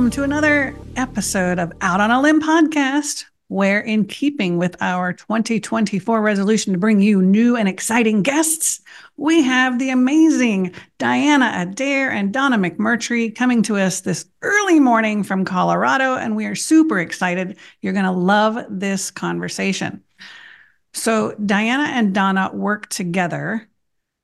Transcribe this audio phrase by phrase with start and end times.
[0.00, 5.12] welcome to another episode of Out on a Limb podcast, where, in keeping with our
[5.12, 8.80] 2024 resolution to bring you new and exciting guests,
[9.18, 15.22] we have the amazing Diana Adair and Donna McMurtry coming to us this early morning
[15.22, 17.58] from Colorado, and we are super excited.
[17.82, 20.02] You're going to love this conversation.
[20.94, 23.68] So, Diana and Donna work together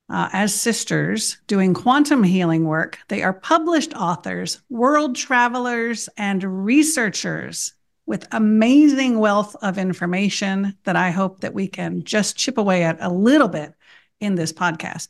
[0.09, 2.99] uh, as sisters doing quantum healing work.
[3.07, 7.73] They are published authors, world travelers, and researchers
[8.05, 12.97] with amazing wealth of information that I hope that we can just chip away at
[13.01, 13.73] a little bit
[14.19, 15.09] in this podcast.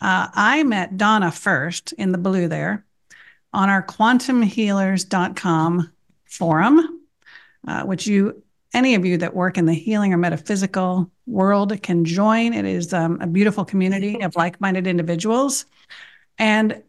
[0.00, 2.86] Uh, I met Donna first in the blue there
[3.52, 5.92] on our quantumhealers.com
[6.24, 7.00] forum,
[7.66, 12.04] uh, which you any of you that work in the healing or metaphysical world can
[12.04, 12.52] join.
[12.54, 15.66] It is um, a beautiful community of like minded individuals.
[16.38, 16.82] And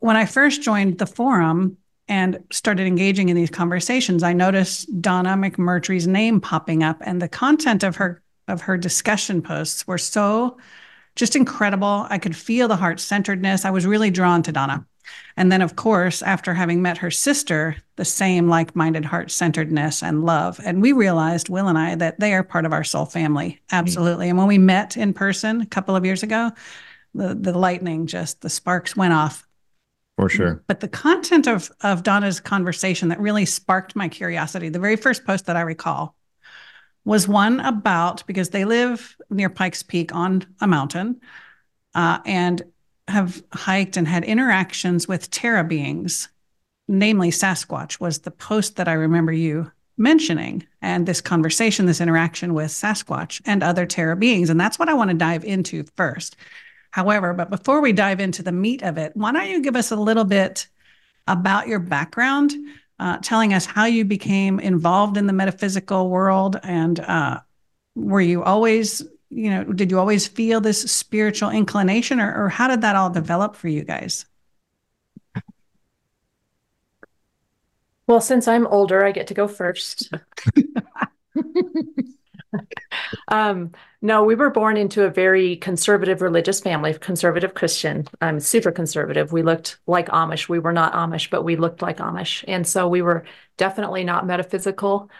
[0.00, 1.76] when I first joined the forum
[2.08, 7.28] and started engaging in these conversations, I noticed Donna McMurtry's name popping up, and the
[7.28, 10.56] content of her of her discussion posts were so
[11.16, 12.06] just incredible.
[12.08, 13.66] I could feel the heart centeredness.
[13.66, 14.86] I was really drawn to Donna.
[15.36, 20.02] And then, of course, after having met her sister, the same like minded heart centeredness
[20.02, 20.60] and love.
[20.64, 23.60] And we realized, Will and I, that they are part of our soul family.
[23.70, 24.24] Absolutely.
[24.24, 24.30] Mm-hmm.
[24.30, 26.50] And when we met in person a couple of years ago,
[27.14, 29.46] the, the lightning just, the sparks went off.
[30.16, 30.64] For sure.
[30.66, 35.24] But the content of, of Donna's conversation that really sparked my curiosity, the very first
[35.24, 36.16] post that I recall
[37.04, 41.20] was one about because they live near Pikes Peak on a mountain.
[41.94, 42.62] Uh, and
[43.08, 46.28] have hiked and had interactions with Terra beings,
[46.86, 52.54] namely Sasquatch, was the post that I remember you mentioning, and this conversation, this interaction
[52.54, 54.48] with Sasquatch and other Terra beings.
[54.48, 56.36] And that's what I want to dive into first.
[56.90, 59.90] However, but before we dive into the meat of it, why don't you give us
[59.90, 60.68] a little bit
[61.26, 62.54] about your background,
[62.98, 67.40] uh, telling us how you became involved in the metaphysical world and uh,
[67.94, 72.68] were you always you know, did you always feel this spiritual inclination or, or how
[72.68, 74.26] did that all develop for you guys?
[78.06, 80.10] Well, since I'm older, I get to go first.
[83.28, 88.72] um, no, we were born into a very conservative religious family, conservative Christian, um, super
[88.72, 89.32] conservative.
[89.32, 90.48] We looked like Amish.
[90.48, 92.44] We were not Amish, but we looked like Amish.
[92.48, 93.24] And so we were
[93.56, 95.10] definitely not metaphysical.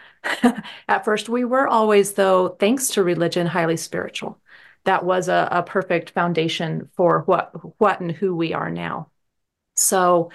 [0.87, 4.39] At first, we were always, though, thanks to religion, highly spiritual.
[4.85, 9.11] That was a, a perfect foundation for what, what and who we are now.
[9.75, 10.31] So,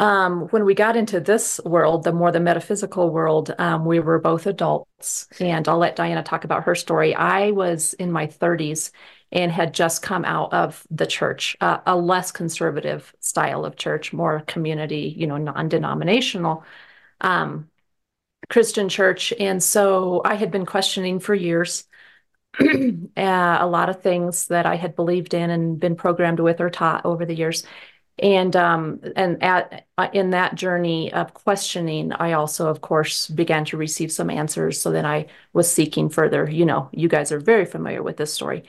[0.00, 4.18] um, when we got into this world, the more the metaphysical world, um, we were
[4.18, 5.28] both adults.
[5.38, 7.14] And I'll let Diana talk about her story.
[7.14, 8.92] I was in my 30s
[9.30, 14.10] and had just come out of the church, uh, a less conservative style of church,
[14.14, 16.64] more community, you know, non denominational
[17.20, 17.68] um,
[18.48, 19.34] Christian church.
[19.38, 21.84] And so I had been questioning for years.
[22.60, 22.64] uh,
[23.16, 27.04] a lot of things that I had believed in and been programmed with or taught
[27.04, 27.64] over the years
[28.20, 33.64] and um, and at uh, in that journey of questioning i also of course began
[33.64, 34.80] to receive some answers.
[34.80, 38.32] So then i was seeking further you know you guys are very familiar with this
[38.32, 38.64] story.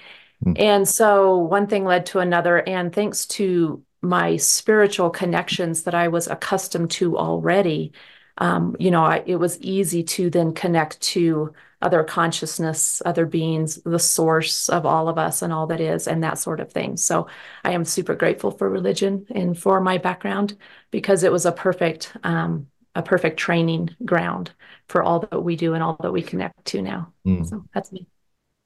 [0.45, 0.59] Mm.
[0.59, 2.67] and so one thing led to another.
[2.67, 7.91] And thanks to my spiritual connections that i was accustomed to already
[8.37, 13.81] um, you know I, it was easy to then connect to other consciousness, other beings,
[13.85, 16.97] the source of all of us and all that is, and that sort of thing.
[16.97, 17.27] So
[17.63, 20.57] I am super grateful for religion and for my background
[20.91, 24.51] because it was a perfect, um, a perfect training ground
[24.87, 27.13] for all that we do and all that we connect to now.
[27.25, 27.47] Mm.
[27.47, 28.07] So that's me.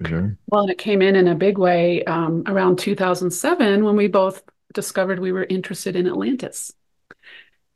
[0.06, 0.38] Sure.
[0.48, 4.44] Well, and it came in in a big way um, around 2007 when we both
[4.74, 6.74] discovered we were interested in Atlantis.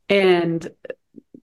[0.09, 0.67] And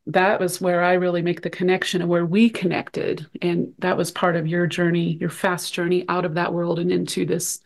[0.07, 3.27] that was where I really make the connection and where we connected.
[3.43, 6.93] And that was part of your journey, your fast journey out of that world and
[6.93, 7.61] into this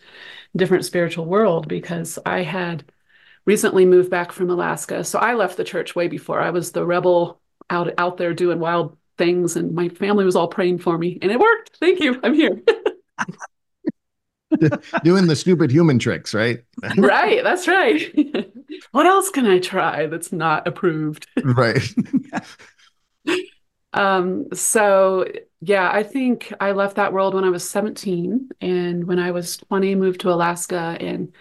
[0.56, 2.84] different spiritual world because I had
[3.44, 5.04] recently moved back from Alaska.
[5.04, 6.40] So I left the church way before.
[6.40, 10.48] I was the rebel out out there doing wild things and my family was all
[10.48, 11.76] praying for me and it worked.
[11.78, 12.20] Thank you.
[12.22, 12.62] I'm here.
[15.04, 16.62] doing the stupid human tricks, right?
[16.96, 18.14] right, that's right.
[18.92, 21.26] what else can I try that's not approved?
[21.44, 21.82] right.
[23.92, 25.26] um so
[25.60, 29.58] yeah, I think I left that world when I was 17 and when I was
[29.58, 31.34] 20 moved to Alaska and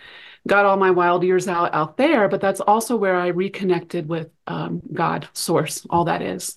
[0.48, 4.30] got all my wild years out out there, but that's also where I reconnected with
[4.48, 6.56] um, God, source, all that is.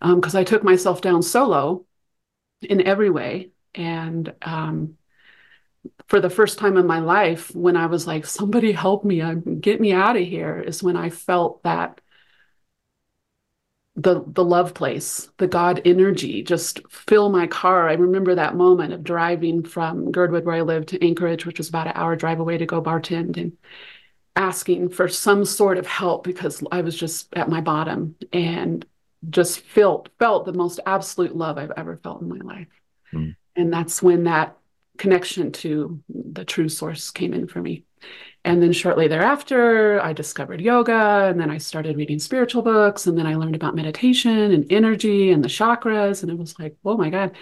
[0.00, 1.84] Because um, I took myself down solo
[2.62, 4.96] in every way and um,
[6.06, 9.22] for the first time in my life when I was like, somebody help me,
[9.60, 12.00] get me out of here, is when I felt that
[13.94, 17.88] the the love place, the God energy just fill my car.
[17.88, 21.68] I remember that moment of driving from Girdwood, where I lived, to Anchorage, which was
[21.68, 23.52] about an hour drive away to go bartend, and
[24.34, 28.84] asking for some sort of help because I was just at my bottom and
[29.28, 32.68] just felt felt the most absolute love I've ever felt in my life.
[33.12, 33.36] Mm.
[33.56, 34.56] And that's when that
[34.98, 37.84] connection to the true source came in for me.
[38.44, 43.16] And then shortly thereafter, I discovered yoga, and then I started reading spiritual books, and
[43.16, 46.22] then I learned about meditation and energy and the chakras.
[46.22, 47.36] And it was like, oh my God.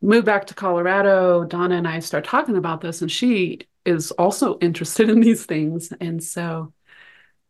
[0.00, 1.44] Moved back to Colorado.
[1.44, 5.92] Donna and I start talking about this, and she is also interested in these things.
[6.00, 6.72] And so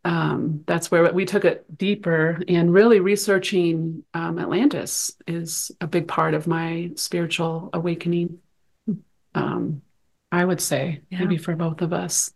[0.05, 2.41] um, that's where we took it deeper.
[2.49, 8.39] And really researching um, Atlantis is a big part of my spiritual awakening.
[9.39, 9.83] Um,
[10.31, 11.21] I would say, yeah.
[11.21, 12.33] maybe for both of us.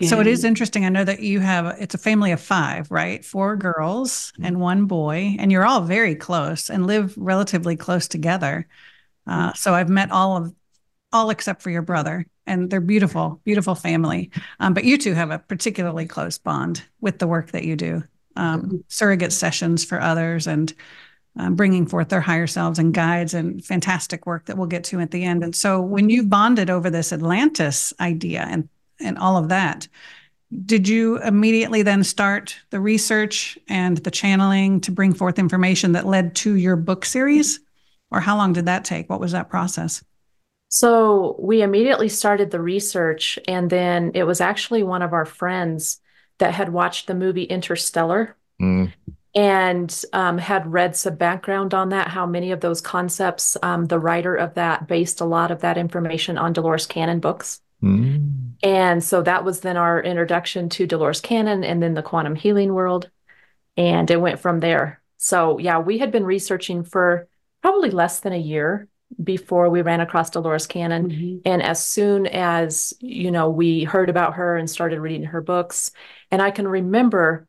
[0.00, 0.84] And so it is interesting.
[0.84, 3.24] I know that you have it's a family of five, right?
[3.24, 8.68] Four girls and one boy, and you're all very close and live relatively close together.
[9.26, 10.54] Uh, so I've met all of
[11.12, 14.30] all except for your brother, and they're beautiful, beautiful family.
[14.60, 18.04] Um, but you two have a particularly close bond with the work that you do,
[18.36, 20.72] um, surrogate sessions for others, and
[21.36, 25.00] um, bringing forth their higher selves and guides, and fantastic work that we'll get to
[25.00, 25.44] at the end.
[25.44, 28.68] And so, when you bonded over this Atlantis idea and
[29.00, 29.86] and all of that,
[30.64, 36.06] did you immediately then start the research and the channeling to bring forth information that
[36.06, 37.60] led to your book series?
[38.10, 39.10] Or how long did that take?
[39.10, 40.02] What was that process?
[40.68, 46.00] So we immediately started the research, and then it was actually one of our friends
[46.38, 48.92] that had watched the movie Interstellar mm.
[49.34, 53.98] And um, had read some background on that, how many of those concepts, um, the
[53.98, 57.60] writer of that based a lot of that information on Dolores Cannon books.
[57.82, 58.54] Mm.
[58.62, 62.74] And so that was then our introduction to Dolores Cannon and then the quantum healing
[62.74, 63.10] world.
[63.76, 65.00] And it went from there.
[65.18, 67.28] So, yeah, we had been researching for
[67.62, 68.88] probably less than a year
[69.22, 71.10] before we ran across Dolores Cannon.
[71.10, 71.38] Mm-hmm.
[71.44, 75.92] And as soon as, you know, we heard about her and started reading her books,
[76.30, 77.47] and I can remember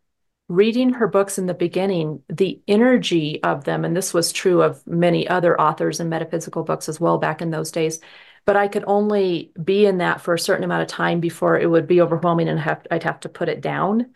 [0.50, 4.86] reading her books in the beginning, the energy of them, and this was true of
[4.86, 8.00] many other authors and metaphysical books as well back in those days.
[8.46, 11.69] But I could only be in that for a certain amount of time before it
[11.69, 14.07] would be overwhelming and have, I'd have to put it down.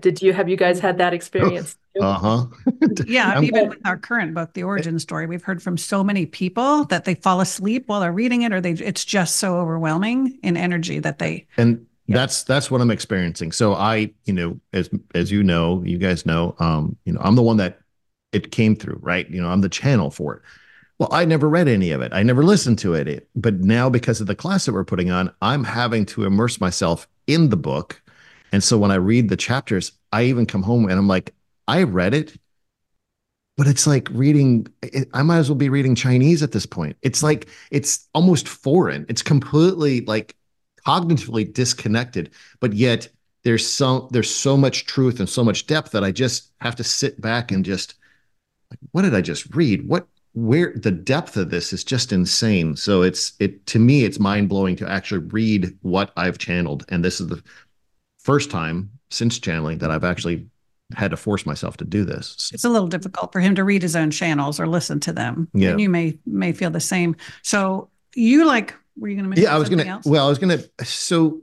[0.00, 1.76] Did you have you guys had that experience?
[2.00, 2.46] Uh huh.
[3.06, 6.84] yeah, even with our current book, The Origin Story, we've heard from so many people
[6.86, 10.56] that they fall asleep while they're reading it, or they it's just so overwhelming in
[10.56, 13.52] energy that they and that's that's what I'm experiencing.
[13.52, 17.36] So I, you know, as as you know, you guys know, um, you know, I'm
[17.36, 17.80] the one that
[18.32, 19.28] it came through, right?
[19.30, 20.42] You know, I'm the channel for it.
[20.98, 22.12] Well, I never read any of it.
[22.12, 23.28] I never listened to it.
[23.34, 27.08] But now, because of the class that we're putting on, I'm having to immerse myself
[27.26, 28.00] in the book.
[28.52, 31.34] And so when I read the chapters, I even come home and I'm like,
[31.66, 32.38] I read it,
[33.56, 34.66] but it's like reading,
[35.14, 36.96] I might as well be reading Chinese at this point.
[37.02, 39.06] It's like, it's almost foreign.
[39.08, 40.36] It's completely like
[40.86, 42.30] cognitively disconnected,
[42.60, 43.08] but yet
[43.44, 46.84] there's so there's so much truth and so much depth that I just have to
[46.84, 47.94] sit back and just
[48.70, 49.88] like, what did I just read?
[49.88, 52.76] What where the depth of this is just insane.
[52.76, 57.04] So it's it to me it's mind blowing to actually read what I've channeled, and
[57.04, 57.42] this is the
[58.20, 60.46] first time since channeling that I've actually
[60.94, 62.50] had to force myself to do this.
[62.52, 65.48] It's a little difficult for him to read his own channels or listen to them.
[65.52, 65.70] Yeah.
[65.70, 67.16] And you may may feel the same.
[67.42, 70.38] So you like were you going to Yeah, I was going to well, I was
[70.38, 71.40] going to so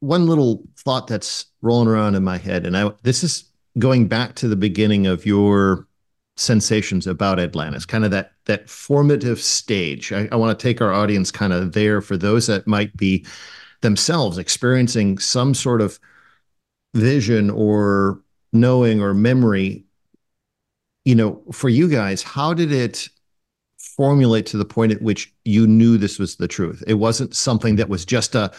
[0.00, 3.44] one little thought that's rolling around in my head and I this is
[3.78, 5.86] going back to the beginning of your
[6.36, 10.12] sensations about Atlantis, kind of that that formative stage.
[10.12, 13.26] I, I want to take our audience kind of there for those that might be
[13.80, 15.98] themselves experiencing some sort of
[16.94, 18.20] vision or
[18.52, 19.84] knowing or memory
[21.04, 23.08] you know for you guys how did it
[23.98, 26.82] formulate to the point at which you knew this was the truth.
[26.86, 28.50] It wasn't something that was just a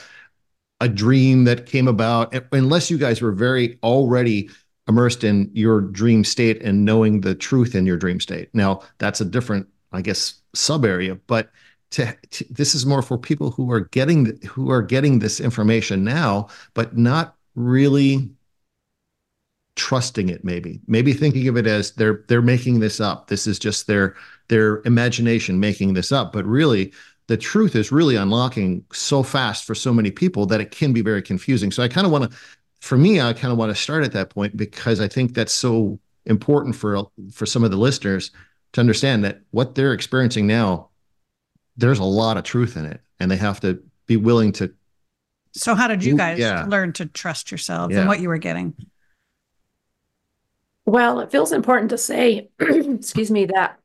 [0.81, 4.49] a dream that came about unless you guys were very already
[4.87, 8.49] immersed in your dream state and knowing the truth in your dream state.
[8.53, 11.49] Now that's a different i guess sub area but
[11.89, 16.03] to, to, this is more for people who are getting who are getting this information
[16.03, 18.29] now but not really
[19.79, 20.81] trusting it maybe.
[20.87, 23.27] Maybe thinking of it as they're they're making this up.
[23.27, 24.15] This is just their
[24.49, 26.91] their imagination making this up but really
[27.27, 31.01] the truth is really unlocking so fast for so many people that it can be
[31.01, 32.37] very confusing so i kind of want to
[32.81, 35.53] for me i kind of want to start at that point because i think that's
[35.53, 38.31] so important for for some of the listeners
[38.73, 40.89] to understand that what they're experiencing now
[41.77, 44.73] there's a lot of truth in it and they have to be willing to
[45.51, 46.65] so how did you guys yeah.
[46.67, 48.01] learn to trust yourselves yeah.
[48.01, 48.73] and what you were getting
[50.89, 53.77] Well, it feels important to say, excuse me, that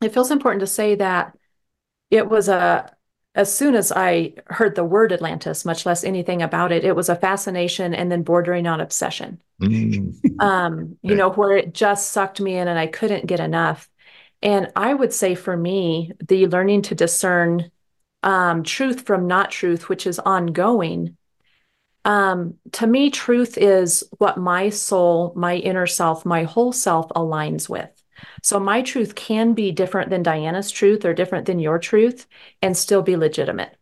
[0.00, 1.36] it feels important to say that
[2.10, 2.94] it was a
[3.34, 7.08] as soon as I heard the word Atlantis, much less anything about it, it was
[7.08, 9.40] a fascination and then bordering on obsession.
[9.60, 10.10] Mm-hmm.
[10.40, 13.90] Um, you know, where it just sucked me in and I couldn't get enough.
[14.40, 17.70] And I would say for me, the learning to discern
[18.22, 21.18] um, truth from not truth, which is ongoing.
[22.06, 27.68] Um, to me, truth is what my soul, my inner self, my whole self aligns
[27.68, 27.90] with.
[28.42, 32.26] So my truth can be different than Diana's truth or different than your truth
[32.62, 33.76] and still be legitimate.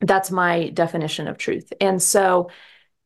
[0.00, 1.72] That's my definition of truth.
[1.80, 2.50] And so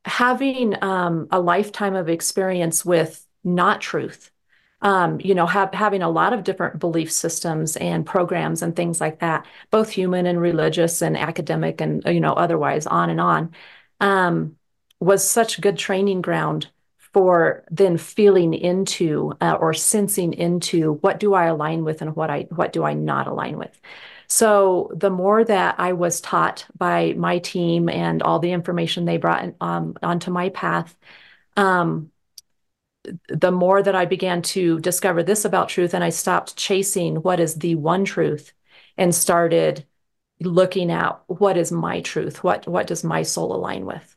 [0.05, 4.31] having um, a lifetime of experience with not truth,
[4.81, 9.01] um, you know, have, having a lot of different belief systems and programs and things
[9.01, 13.53] like that, both human and religious and academic and, you know, otherwise on and on,
[14.01, 14.57] um,
[15.01, 16.69] was such good training ground
[17.15, 22.29] for then feeling into uh, or sensing into what do I align with and what
[22.31, 23.81] I what do I not align with.
[24.27, 29.19] So the more that I was taught by my team and all the information they
[29.19, 30.97] brought um, onto my path,
[31.57, 32.11] um,
[33.29, 37.41] the more that I began to discover this about truth, and I stopped chasing what
[37.41, 38.53] is the one truth
[38.97, 39.87] and started
[40.41, 44.14] looking at what is my truth, what what does my soul align with.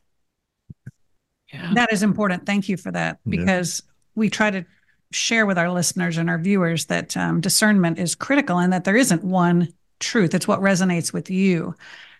[1.52, 1.72] Yeah.
[1.74, 2.46] That is important.
[2.46, 3.92] Thank you for that because yeah.
[4.16, 4.64] we try to
[5.10, 8.96] share with our listeners and our viewers that um, discernment is critical and that there
[8.96, 10.34] isn't one truth.
[10.34, 11.74] It's what resonates with you.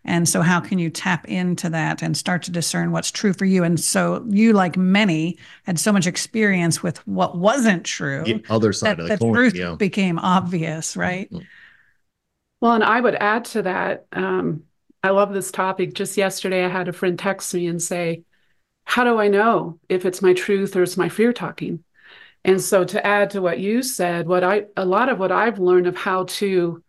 [0.04, 3.44] And so, how can you tap into that and start to discern what's true for
[3.44, 3.64] you?
[3.64, 8.22] And so, you, like many, had so much experience with what wasn't true.
[8.24, 9.74] The other side that of the, the coin, truth yeah.
[9.74, 11.30] became obvious, right?
[11.30, 11.44] Mm-hmm.
[12.60, 14.06] Well, and I would add to that.
[14.12, 14.62] Um,
[15.02, 15.94] I love this topic.
[15.94, 18.22] Just yesterday, I had a friend text me and say,
[18.88, 21.84] how do I know if it's my truth or it's my fear talking?
[22.42, 25.58] And so to add to what you said, what I a lot of what I've
[25.58, 26.82] learned of how to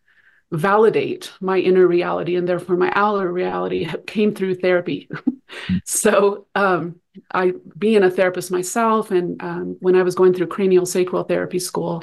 [0.49, 5.09] validate my inner reality and therefore my outer reality came through therapy.
[5.83, 7.01] so um,
[7.33, 11.59] I being a therapist myself, and um, when I was going through cranial sacral therapy
[11.59, 12.01] school,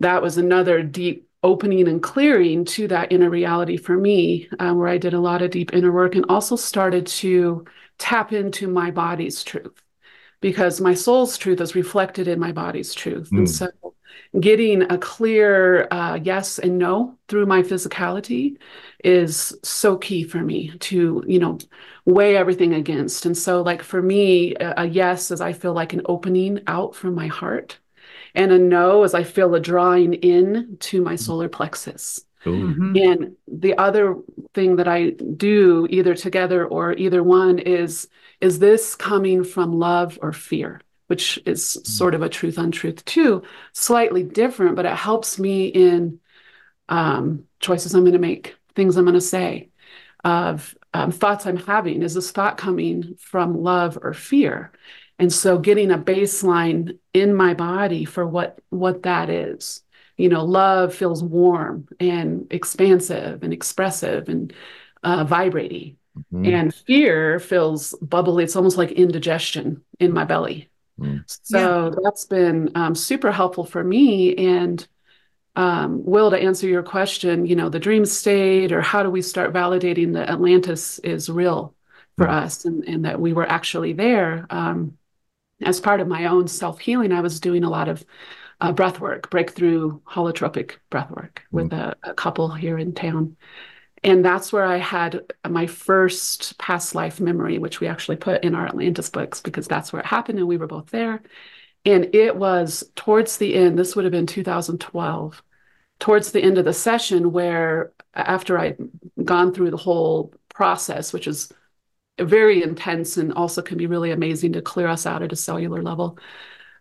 [0.00, 4.88] that was another deep opening and clearing to that inner reality for me, um, where
[4.88, 7.64] I did a lot of deep inner work and also started to
[7.98, 9.82] tap into my body's truth
[10.40, 13.30] because my soul's truth is reflected in my body's truth.
[13.30, 13.38] Mm.
[13.38, 13.68] And so
[14.40, 18.56] getting a clear uh, yes and no through my physicality
[19.02, 21.58] is so key for me to, you know,
[22.04, 23.26] weigh everything against.
[23.26, 26.94] And so, like for me, a, a yes is I feel like an opening out
[26.94, 27.78] from my heart.
[28.34, 32.23] And a no is I feel a drawing in to my solar plexus.
[32.50, 32.96] Mm-hmm.
[32.96, 34.16] And the other
[34.52, 38.08] thing that I do either together or either one is
[38.40, 41.84] is this coming from love or fear, which is mm-hmm.
[41.84, 46.20] sort of a truth untruth too, slightly different, but it helps me in
[46.88, 49.70] um, choices I'm going to make, things I'm going to say,
[50.24, 52.02] of um, thoughts I'm having.
[52.02, 54.72] Is this thought coming from love or fear?
[55.18, 59.83] And so getting a baseline in my body for what what that is
[60.16, 64.52] you know love feels warm and expansive and expressive and
[65.02, 65.96] uh, vibrating
[66.32, 66.46] mm-hmm.
[66.46, 70.68] and fear feels bubbly it's almost like indigestion in my belly
[70.98, 71.22] mm.
[71.26, 72.00] so yeah.
[72.02, 74.86] that's been um, super helpful for me and
[75.56, 79.22] um, will to answer your question you know the dream state or how do we
[79.22, 81.74] start validating that atlantis is real
[82.16, 82.30] for mm.
[82.30, 84.96] us and, and that we were actually there um,
[85.60, 88.04] as part of my own self-healing i was doing a lot of
[88.60, 91.78] uh, breath work, breakthrough holotropic breath work with mm.
[91.78, 93.36] a, a, couple here in town.
[94.02, 98.54] And that's where I had my first past life memory, which we actually put in
[98.54, 101.22] our Atlantis books because that's where it happened and we were both there.
[101.86, 105.42] And it was towards the end, this would have been 2012,
[105.98, 108.78] towards the end of the session, where after I'd
[109.22, 111.52] gone through the whole process, which is
[112.18, 115.82] very intense and also can be really amazing to clear us out at a cellular
[115.82, 116.18] level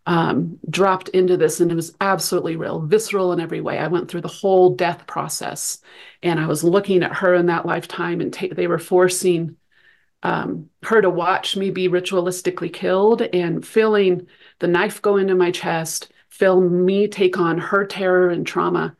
[0.05, 3.77] um, dropped into this and it was absolutely real, visceral in every way.
[3.77, 5.79] I went through the whole death process
[6.21, 9.55] and I was looking at her in that lifetime and ta- they were forcing
[10.21, 14.27] um, her to watch me be ritualistically killed and feeling
[14.59, 18.95] the knife go into my chest, feel me take on her terror and trauma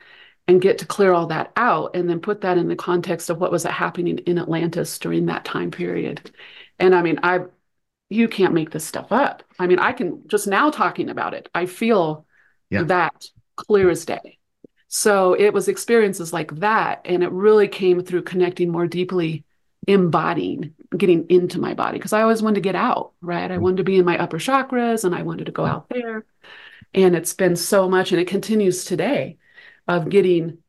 [0.48, 3.40] and get to clear all that out and then put that in the context of
[3.40, 6.32] what was happening in Atlantis during that time period.
[6.80, 7.46] And I mean, I
[8.14, 9.44] you can't make this stuff up.
[9.60, 12.26] I mean, I can just now talking about it, I feel
[12.70, 12.84] yeah.
[12.84, 14.40] that clear as day.
[14.88, 17.02] So it was experiences like that.
[17.06, 19.44] And it really came through connecting more deeply,
[19.88, 21.98] embodying, getting into my body.
[21.98, 23.50] Because I always wanted to get out, right?
[23.50, 23.62] I mm.
[23.62, 26.26] wanted to be in my upper chakras and I wanted to go out there.
[26.94, 29.38] And it's been so much, and it continues today
[29.88, 30.60] of getting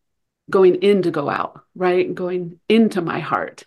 [0.49, 2.15] going in to go out, right?
[2.15, 3.65] Going into my heart.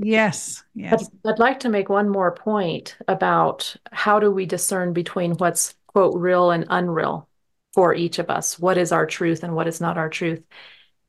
[0.00, 0.62] Yes.
[0.74, 1.10] Yes.
[1.24, 5.74] I'd, I'd like to make one more point about how do we discern between what's
[5.88, 7.28] quote real and unreal
[7.74, 8.58] for each of us?
[8.58, 10.42] What is our truth and what is not our truth?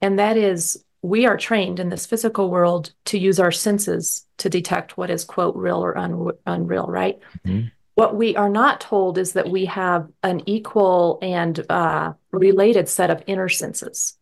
[0.01, 4.49] And that is we are trained in this physical world to use our senses to
[4.49, 7.19] detect what is quote real or un- unreal, right?
[7.45, 7.67] Mm-hmm.
[7.93, 13.09] What we are not told is that we have an equal and uh, related set
[13.09, 14.17] of inner senses.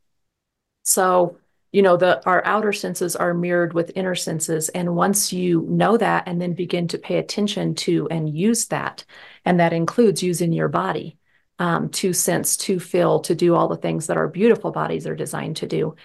[0.83, 1.37] So,
[1.71, 5.97] you know, the our outer senses are mirrored with inner senses, and once you know
[5.97, 9.05] that, and then begin to pay attention to and use that,
[9.45, 11.17] and that includes using your body
[11.59, 15.15] um, to sense, to feel, to do all the things that our beautiful bodies are
[15.15, 15.95] designed to do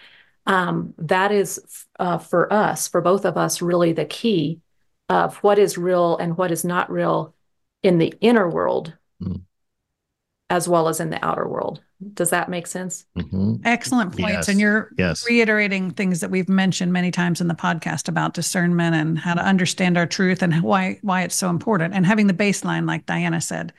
[0.46, 4.60] um, that is uh, for us, for both of us, really the key
[5.08, 7.34] of what is real and what is not real
[7.82, 9.42] in the inner world, mm.
[10.50, 11.80] as well as in the outer world.
[12.14, 13.04] Does that make sense?
[13.16, 13.56] Mm-hmm.
[13.64, 14.32] Excellent points.
[14.32, 14.48] Yes.
[14.48, 15.26] And you're yes.
[15.28, 19.42] reiterating things that we've mentioned many times in the podcast about discernment and how to
[19.42, 21.94] understand our truth and why why it's so important.
[21.94, 23.72] And having the baseline, like Diana said.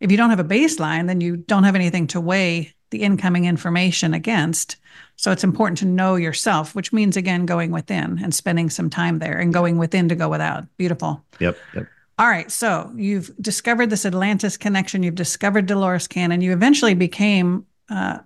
[0.00, 3.44] If you don't have a baseline, then you don't have anything to weigh the incoming
[3.44, 4.76] information against.
[5.16, 9.18] So it's important to know yourself, which means again going within and spending some time
[9.20, 10.64] there and going within to go without.
[10.76, 11.24] Beautiful.
[11.38, 11.56] Yep.
[11.74, 11.86] Yep.
[12.22, 12.52] All right.
[12.52, 15.02] So you've discovered this Atlantis connection.
[15.02, 16.40] You've discovered Dolores Cannon.
[16.40, 18.20] You eventually became uh,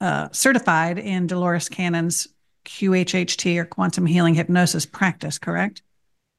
[0.00, 2.28] uh, certified in Dolores Cannon's
[2.64, 5.82] QHHT or quantum healing hypnosis practice, correct?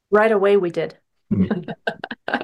[0.09, 0.97] Right away, we did.
[1.33, 1.69] Mm-hmm.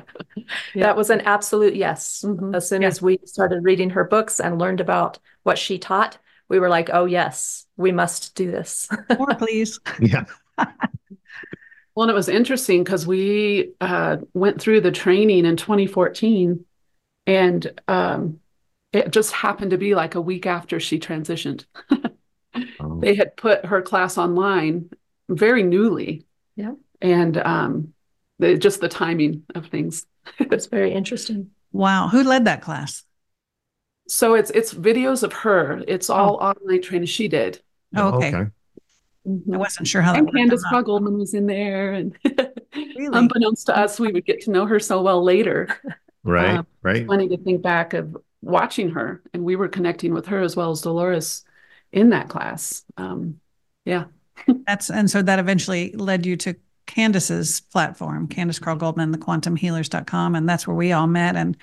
[0.75, 2.25] That was an absolute yes.
[2.25, 2.55] Mm-hmm.
[2.55, 2.89] As soon yeah.
[2.89, 6.17] as we started reading her books and learned about what she taught,
[6.50, 8.90] we were like, oh, yes, we must do this.
[9.18, 9.79] More, please.
[10.01, 10.25] Yeah.
[11.96, 16.66] well, and it was interesting because we uh, went through the training in 2014
[17.27, 18.40] and um,
[18.94, 21.66] it just happened to be like a week after she transitioned.
[22.80, 23.00] oh.
[23.00, 24.90] They had put her class online
[25.30, 26.25] very newly.
[26.56, 26.74] Yeah.
[27.01, 27.94] And um,
[28.40, 30.06] the, just the timing of things.
[30.40, 31.51] it's very interesting.
[31.72, 32.08] Wow.
[32.10, 33.04] Who led that class?
[34.08, 35.84] So it's it's videos of her.
[35.88, 36.48] It's all oh.
[36.48, 37.62] online training she did.
[37.96, 38.36] Oh, okay.
[38.36, 38.51] okay.
[39.27, 39.53] Mm-hmm.
[39.53, 42.18] I wasn't sure how that and Candace Craw-Goldman was in there, and
[42.75, 43.18] really?
[43.18, 45.68] unbeknownst to us, we would get to know her so well later.
[46.24, 47.05] Right, um, right.
[47.05, 50.72] Funny to think back of watching her, and we were connecting with her as well
[50.72, 51.44] as Dolores
[51.92, 52.84] in that class.
[52.98, 53.40] Um,
[53.86, 54.05] yeah,
[54.66, 56.55] that's and so that eventually led you to
[56.88, 60.36] Candace's platform, Candace Craw-Goldman, the quantumhealers.com.
[60.36, 61.36] And that's where we all met.
[61.36, 61.55] And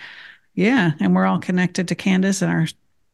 [0.55, 2.67] yeah, and we're all connected to Candace and our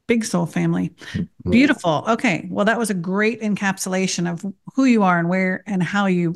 [0.06, 0.90] big soul family.
[1.12, 1.50] Mm-hmm.
[1.50, 2.04] Beautiful.
[2.08, 2.46] Okay.
[2.50, 6.34] Well, that was a great encapsulation of who you are and where and how you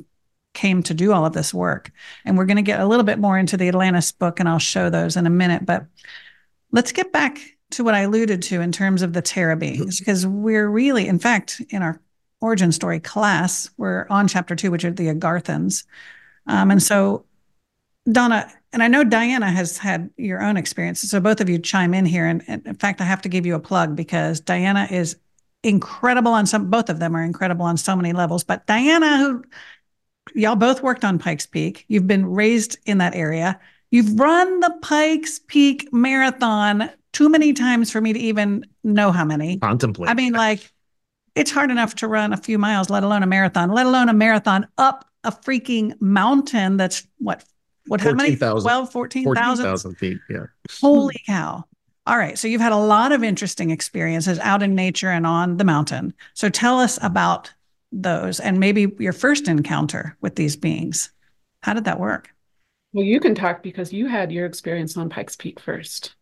[0.54, 1.92] came to do all of this work.
[2.24, 4.59] And we're going to get a little bit more into the Atlantis book, and I'll
[4.59, 5.64] show those in a minute.
[5.64, 5.87] But
[6.72, 7.38] let's get back
[7.72, 11.18] to what I alluded to in terms of the Terra beings, because we're really, in
[11.18, 12.00] fact, in our
[12.40, 13.70] origin story class.
[13.76, 15.85] We're on chapter two, which are the Agarthans.
[16.46, 17.26] Um, and so,
[18.11, 21.11] Donna, and I know Diana has had your own experiences.
[21.11, 22.26] So both of you chime in here.
[22.26, 25.16] And, and in fact, I have to give you a plug because Diana is
[25.62, 28.44] incredible on some, both of them are incredible on so many levels.
[28.44, 29.44] But Diana, who
[30.35, 33.59] y'all both worked on Pikes Peak, you've been raised in that area.
[33.90, 39.24] You've run the Pikes Peak Marathon too many times for me to even know how
[39.24, 39.59] many.
[39.59, 40.11] Contemplate.
[40.11, 40.70] I mean, like
[41.35, 44.12] it's hard enough to run a few miles, let alone a marathon, let alone a
[44.12, 47.44] marathon up a freaking mountain that's what
[47.88, 48.37] what 14, how many?
[48.37, 50.46] 000, 12 14,000 feet yeah.
[50.81, 51.64] Holy cow.
[52.07, 55.57] All right so you've had a lot of interesting experiences out in nature and on
[55.57, 56.14] the mountain.
[56.35, 57.53] So tell us about
[57.92, 61.11] those and maybe your first encounter with these beings.
[61.62, 62.31] How did that work?
[62.92, 66.14] Well you can talk because you had your experience on pikes peak first.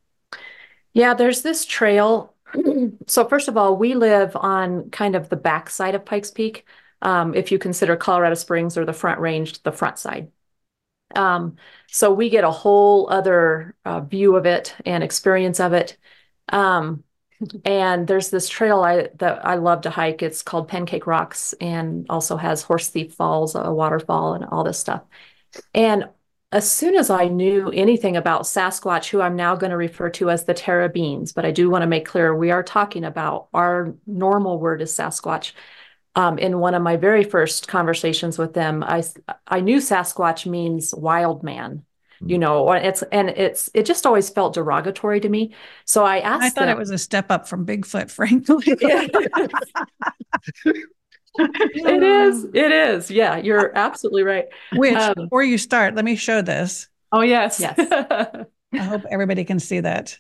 [0.92, 2.35] Yeah there's this trail.
[3.09, 6.64] So first of all, we live on kind of the back side of Pikes Peak.
[7.02, 10.31] Um, if you consider Colorado Springs or the Front Range, the front side.
[11.14, 11.57] Um,
[11.88, 15.97] so we get a whole other uh, view of it and experience of it.
[16.49, 17.05] Um,
[17.64, 20.23] and there's this trail I that I love to hike.
[20.23, 24.79] It's called Pancake Rocks and also has Horse Thief Falls, a waterfall, and all this
[24.79, 25.03] stuff.
[25.75, 26.09] And
[26.53, 30.31] as soon as I knew anything about Sasquatch, who I'm now going to refer to
[30.31, 33.49] as the Terra Beings, but I do want to make clear we are talking about
[33.53, 35.53] our normal word is Sasquatch.
[36.16, 39.05] Um, in one of my very first conversations with them, I
[39.46, 41.85] I knew Sasquatch means wild man,
[42.20, 42.40] you hmm.
[42.40, 45.55] know, it's and it's it just always felt derogatory to me.
[45.85, 46.42] So I asked.
[46.42, 48.64] I thought them, it was a step up from Bigfoot, frankly.
[51.38, 52.44] it is.
[52.55, 53.11] It is.
[53.11, 54.46] Yeah, you're absolutely right.
[54.74, 56.88] Which, um, before you start, let me show this.
[57.12, 57.79] Oh yes, yes.
[57.79, 60.18] I hope everybody can see that.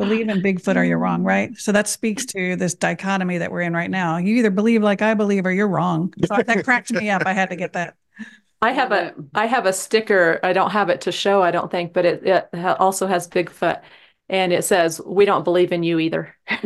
[0.00, 1.56] Believe in Bigfoot or you're wrong, right?
[1.56, 4.16] So that speaks to this dichotomy that we're in right now.
[4.16, 6.12] You either believe like I believe or you're wrong.
[6.26, 7.22] So that cracked me up.
[7.26, 7.96] I had to get that.
[8.62, 10.38] I have a I have a sticker.
[10.42, 13.80] I don't have it to show, I don't think, but it, it also has Bigfoot
[14.28, 16.34] and it says, "We don't believe in you either."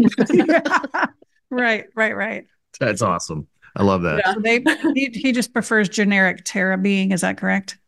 [1.50, 2.46] right, right, right.
[2.80, 3.46] That's awesome.
[3.76, 4.22] I love that.
[4.24, 4.34] Yeah.
[4.34, 7.78] So they he, he just prefers generic Terra being, is that correct?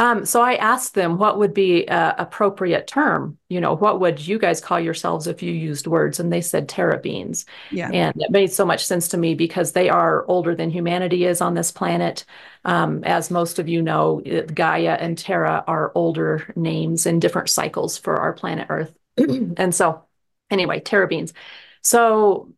[0.00, 3.36] Um, so I asked them what would be a appropriate term.
[3.50, 6.18] You know, what would you guys call yourselves if you used words?
[6.18, 7.44] And they said terra beings.
[7.70, 7.90] Yeah.
[7.92, 11.42] And it made so much sense to me because they are older than humanity is
[11.42, 12.24] on this planet.
[12.64, 14.22] Um, as most of you know,
[14.54, 18.96] Gaia and Terra are older names in different cycles for our planet Earth.
[19.18, 20.06] and so,
[20.50, 21.34] anyway, terra beings.
[21.82, 22.54] So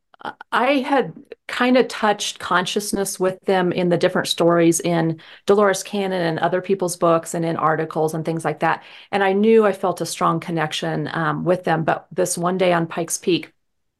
[0.52, 1.12] I had
[1.48, 6.62] kind of touched consciousness with them in the different stories in Dolores Cannon and other
[6.62, 8.82] people's books and in articles and things like that.
[9.10, 11.84] And I knew I felt a strong connection um, with them.
[11.84, 13.52] But this one day on Pikes Peak,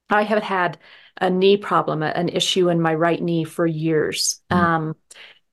[0.09, 0.79] I had had
[1.21, 4.41] a knee problem, an issue in my right knee for years.
[4.51, 4.65] Mm-hmm.
[4.65, 4.97] Um,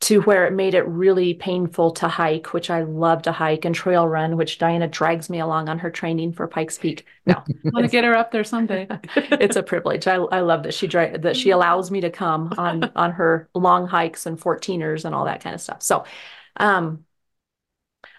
[0.02, 3.76] to where it made it really painful to hike, which I love to hike, and
[3.76, 7.06] trail run, which Diana drags me along on her training for Pikes Peak.
[7.26, 8.88] No, I want to get her up there someday.
[9.16, 10.08] it's a privilege.
[10.08, 13.50] I, I love that she dri- that she allows me to come on on her
[13.54, 15.82] long hikes and 14ers and all that kind of stuff.
[15.82, 16.06] So,
[16.56, 17.04] um,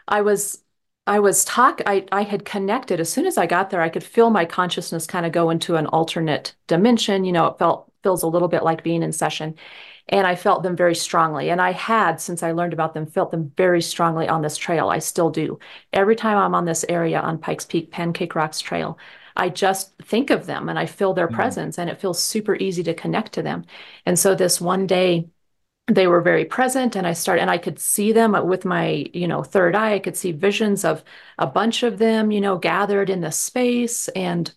[0.06, 0.62] I was
[1.06, 3.80] I was talk I I had connected as soon as I got there.
[3.80, 7.24] I could feel my consciousness kind of go into an alternate dimension.
[7.24, 9.54] You know, it felt feels a little bit like being in session
[10.10, 11.50] and I felt them very strongly.
[11.50, 14.88] And I had, since I learned about them, felt them very strongly on this trail.
[14.90, 15.58] I still do.
[15.92, 18.98] Every time I'm on this area on Pikes Peak, Pancake Rocks Trail,
[19.36, 21.36] I just think of them and I feel their mm-hmm.
[21.36, 23.64] presence, and it feels super easy to connect to them.
[24.04, 25.28] And so this one day,
[25.86, 29.26] they were very present and i started and i could see them with my you
[29.26, 31.02] know third eye i could see visions of
[31.38, 34.54] a bunch of them you know gathered in the space and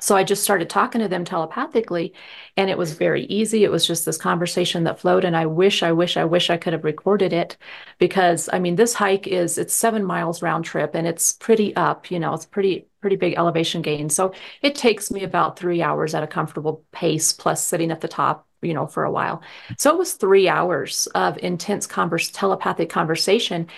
[0.00, 2.14] so I just started talking to them telepathically
[2.56, 3.64] and it was very easy.
[3.64, 5.24] It was just this conversation that flowed.
[5.24, 7.56] And I wish, I wish, I wish I could have recorded it
[7.98, 12.10] because I mean, this hike is, it's seven miles round trip and it's pretty up,
[12.10, 14.08] you know, it's pretty, pretty big elevation gain.
[14.08, 14.32] So
[14.62, 18.46] it takes me about three hours at a comfortable pace plus sitting at the top,
[18.62, 19.42] you know, for a while.
[19.78, 23.68] So it was three hours of intense converse, telepathic conversation.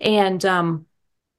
[0.00, 0.86] And, um,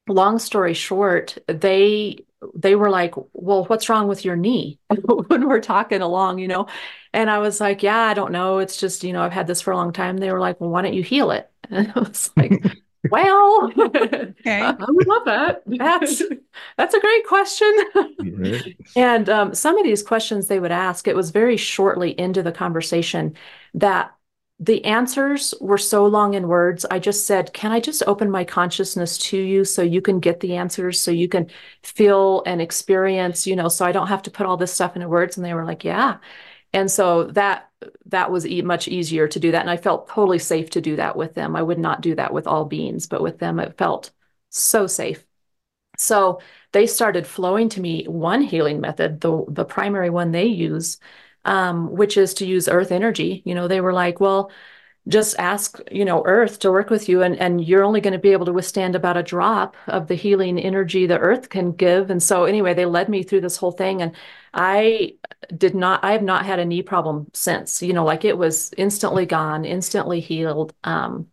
[0.07, 2.25] long story short, they
[2.55, 4.79] they were like, Well, what's wrong with your knee?
[5.27, 6.67] when we're talking along, you know?
[7.13, 8.59] And I was like, Yeah, I don't know.
[8.59, 10.17] It's just, you know, I've had this for a long time.
[10.17, 11.49] They were like, Well, why don't you heal it?
[11.69, 12.61] And I was like,
[13.09, 14.61] Well, okay.
[14.61, 15.63] I would love that.
[15.65, 16.21] That's
[16.77, 17.71] that's a great question.
[18.95, 22.51] and um, some of these questions they would ask, it was very shortly into the
[22.51, 23.35] conversation
[23.75, 24.13] that
[24.61, 26.85] the answers were so long in words.
[26.91, 30.39] I just said, Can I just open my consciousness to you so you can get
[30.39, 31.49] the answers, so you can
[31.83, 35.09] feel and experience, you know, so I don't have to put all this stuff into
[35.09, 35.35] words?
[35.37, 36.19] And they were like, Yeah.
[36.73, 37.69] And so that
[38.07, 39.61] that was e- much easier to do that.
[39.61, 41.55] And I felt totally safe to do that with them.
[41.55, 44.11] I would not do that with all beings, but with them, it felt
[44.49, 45.23] so safe.
[45.97, 50.97] So they started flowing to me one healing method, the, the primary one they use
[51.45, 53.41] um, which is to use earth energy.
[53.45, 54.51] You know, they were like, well,
[55.07, 58.19] just ask, you know, earth to work with you and, and you're only going to
[58.19, 62.11] be able to withstand about a drop of the healing energy the earth can give.
[62.11, 64.15] And so anyway, they led me through this whole thing and
[64.53, 65.15] I
[65.57, 68.71] did not, I have not had a knee problem since, you know, like it was
[68.77, 70.73] instantly gone, instantly healed.
[70.83, 71.30] Um,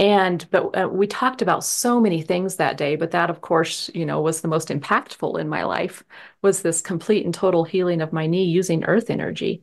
[0.00, 3.90] and but uh, we talked about so many things that day but that of course
[3.94, 6.02] you know was the most impactful in my life
[6.42, 9.62] was this complete and total healing of my knee using earth energy.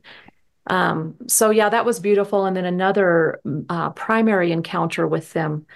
[0.68, 2.46] Um, so yeah that was beautiful.
[2.46, 5.66] And then another uh, primary encounter with them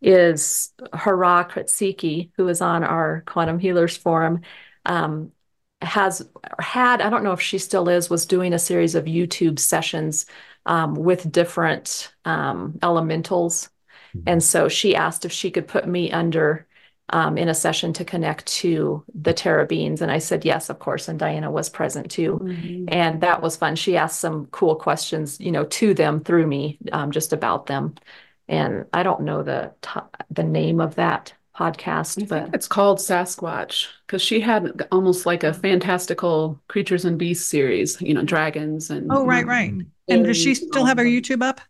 [0.00, 4.42] is Hara Katsiki, who is on our Quantum Healers Forum,
[4.86, 5.32] um,
[5.80, 6.28] has
[6.60, 10.26] had, I don't know if she still is, was doing a series of YouTube sessions
[10.66, 13.68] um, with different um, elementals
[14.26, 16.66] and so she asked if she could put me under
[17.12, 20.00] um, in a session to connect to the Terra beings.
[20.00, 21.08] And I said, yes, of course.
[21.08, 22.40] And Diana was present too.
[22.42, 22.84] Mm-hmm.
[22.88, 23.76] And that was fun.
[23.76, 27.96] She asked some cool questions, you know, to them through me, um, just about them.
[28.48, 33.88] And I don't know the t- the name of that podcast, but it's called Sasquatch
[34.06, 39.12] because she had almost like a fantastical creatures and beasts series, you know, dragons and
[39.12, 39.74] oh, right, right.
[40.08, 41.60] And does she still have her YouTube up?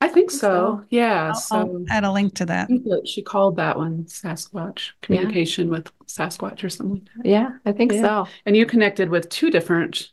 [0.00, 0.84] I think so.
[0.90, 1.28] Yeah.
[1.28, 2.68] I'll, so I'll add a link to that.
[3.06, 5.72] she called that one Sasquatch communication yeah.
[5.72, 7.08] with Sasquatch or something.
[7.16, 8.02] Like yeah, I think yeah.
[8.02, 8.28] so.
[8.44, 10.10] And you connected with two different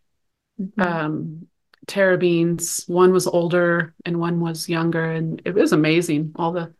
[0.59, 0.81] mm-hmm.
[0.81, 1.47] um,
[1.87, 2.85] Terra beings.
[2.87, 6.31] One was older and one was younger, and it was amazing.
[6.37, 6.73] All the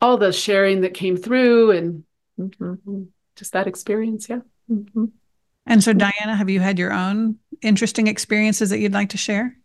[0.00, 2.04] all the sharing that came through, and
[2.38, 3.02] Mm-hmm.
[3.36, 4.40] Just that experience, yeah.
[4.70, 5.06] Mm-hmm.
[5.66, 9.56] And so, Diana, have you had your own interesting experiences that you'd like to share?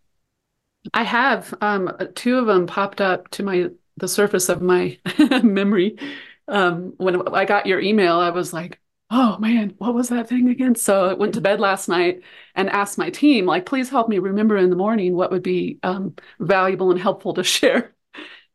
[0.94, 1.54] I have.
[1.60, 4.98] Um, two of them popped up to my the surface of my
[5.42, 5.98] memory.
[6.46, 10.48] Um, when I got your email, I was like, "Oh man, what was that thing
[10.48, 12.22] again?" So I went to bed last night
[12.54, 15.78] and asked my team, like, "Please help me remember in the morning what would be
[15.82, 17.94] um, valuable and helpful to share."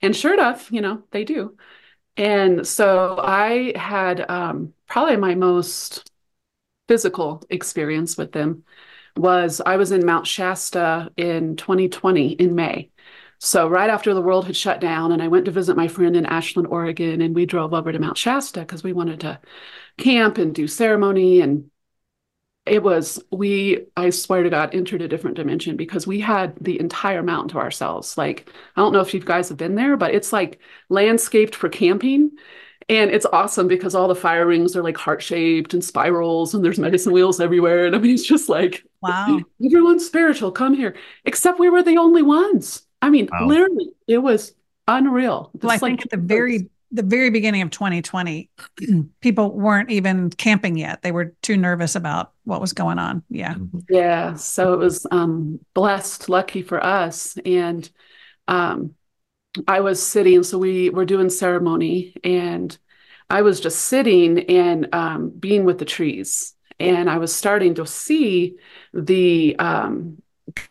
[0.02, 1.58] And sure enough, you know, they do.
[2.17, 6.10] And so I had um, probably my most
[6.88, 8.63] physical experience with them
[9.15, 12.89] was I was in Mount Shasta in 2020 in May.
[13.39, 16.15] So right after the world had shut down, and I went to visit my friend
[16.15, 19.39] in Ashland, Oregon, and we drove over to Mount Shasta because we wanted to
[19.97, 21.41] camp and do ceremony.
[21.41, 21.69] And
[22.65, 26.80] it was we, I swear to God, entered a different dimension because we had the
[26.80, 28.17] entire mountain to ourselves.
[28.17, 31.69] Like I don't know if you guys have been there, but it's like landscaped for
[31.69, 32.32] camping.
[32.89, 36.63] And it's awesome because all the fire rings are like heart shaped and spirals, and
[36.63, 37.86] there's medicine wheels everywhere.
[37.86, 40.52] And I mean, it's just like, wow, everyone's spiritual.
[40.52, 40.96] Come here.
[41.26, 42.84] Except we were the only ones.
[43.02, 43.46] I mean, wow.
[43.46, 44.54] literally, it was
[44.88, 45.52] unreal.
[45.62, 48.50] Well, I think at the very the very beginning of 2020,
[49.22, 51.02] people weren't even camping yet.
[51.02, 53.24] They were too nervous about what was going on.
[53.30, 53.56] Yeah.
[53.56, 53.80] Mm-hmm.
[53.89, 54.36] Yeah.
[54.36, 57.89] So it was um, blessed, lucky for us, and
[58.48, 58.93] um,
[59.67, 62.75] I was sitting, so we were doing ceremony, and
[63.29, 66.55] I was just sitting and um, being with the trees.
[66.79, 68.55] And I was starting to see
[68.93, 70.21] the um,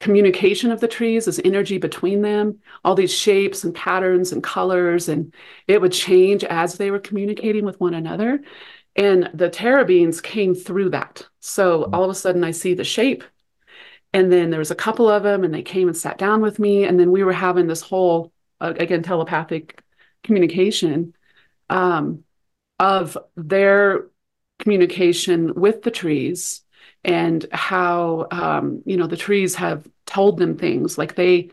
[0.01, 5.09] communication of the trees, this energy between them, all these shapes and patterns and colors,
[5.09, 5.33] and
[5.69, 8.43] it would change as they were communicating with one another.
[8.97, 11.27] And the Terra beings came through that.
[11.41, 13.25] So all of a sudden, I see the shape.
[14.13, 16.59] And then there was a couple of them, and they came and sat down with
[16.59, 16.85] me.
[16.85, 18.32] And then we were having this whole
[18.71, 19.83] again telepathic
[20.23, 21.15] communication
[21.71, 22.25] um,
[22.79, 24.07] of their
[24.59, 26.63] communication with the trees
[27.05, 31.51] and how um, you know the trees have told them things like they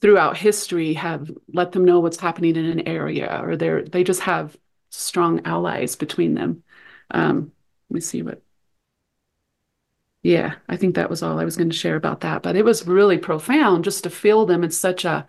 [0.00, 4.20] throughout history have let them know what's happening in an area or they're they just
[4.22, 4.56] have
[4.90, 6.62] strong allies between them.
[7.10, 7.52] Um,
[7.90, 8.42] let me see what
[10.22, 12.64] yeah i think that was all i was going to share about that but it
[12.64, 15.26] was really profound just to feel them in such a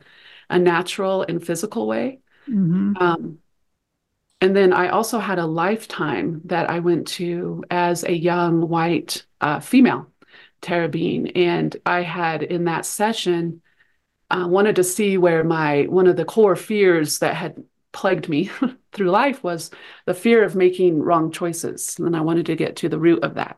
[0.49, 2.19] a natural and physical way.
[2.47, 2.97] Mm-hmm.
[2.97, 3.39] Um,
[4.41, 9.25] and then I also had a lifetime that I went to as a young white
[9.41, 10.11] uh, female
[10.61, 11.31] Terra being.
[11.31, 13.61] And I had in that session
[14.29, 18.49] uh, wanted to see where my one of the core fears that had plagued me
[18.91, 19.71] through life was
[20.05, 21.97] the fear of making wrong choices.
[21.97, 23.57] And I wanted to get to the root of that.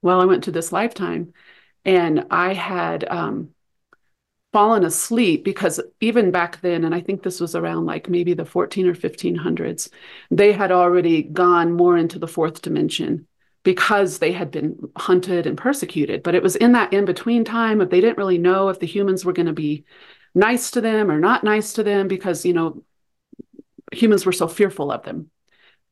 [0.00, 1.32] Well, I went to this lifetime
[1.84, 3.50] and I had um,
[4.52, 8.44] fallen asleep because even back then, and I think this was around like maybe the
[8.44, 9.88] 14 or 1500s,
[10.30, 13.26] they had already gone more into the fourth dimension
[13.64, 16.22] because they had been hunted and persecuted.
[16.22, 18.86] But it was in that in between time of they didn't really know if the
[18.86, 19.84] humans were going to be
[20.34, 22.82] nice to them or not nice to them because, you know,
[23.92, 25.30] humans were so fearful of them.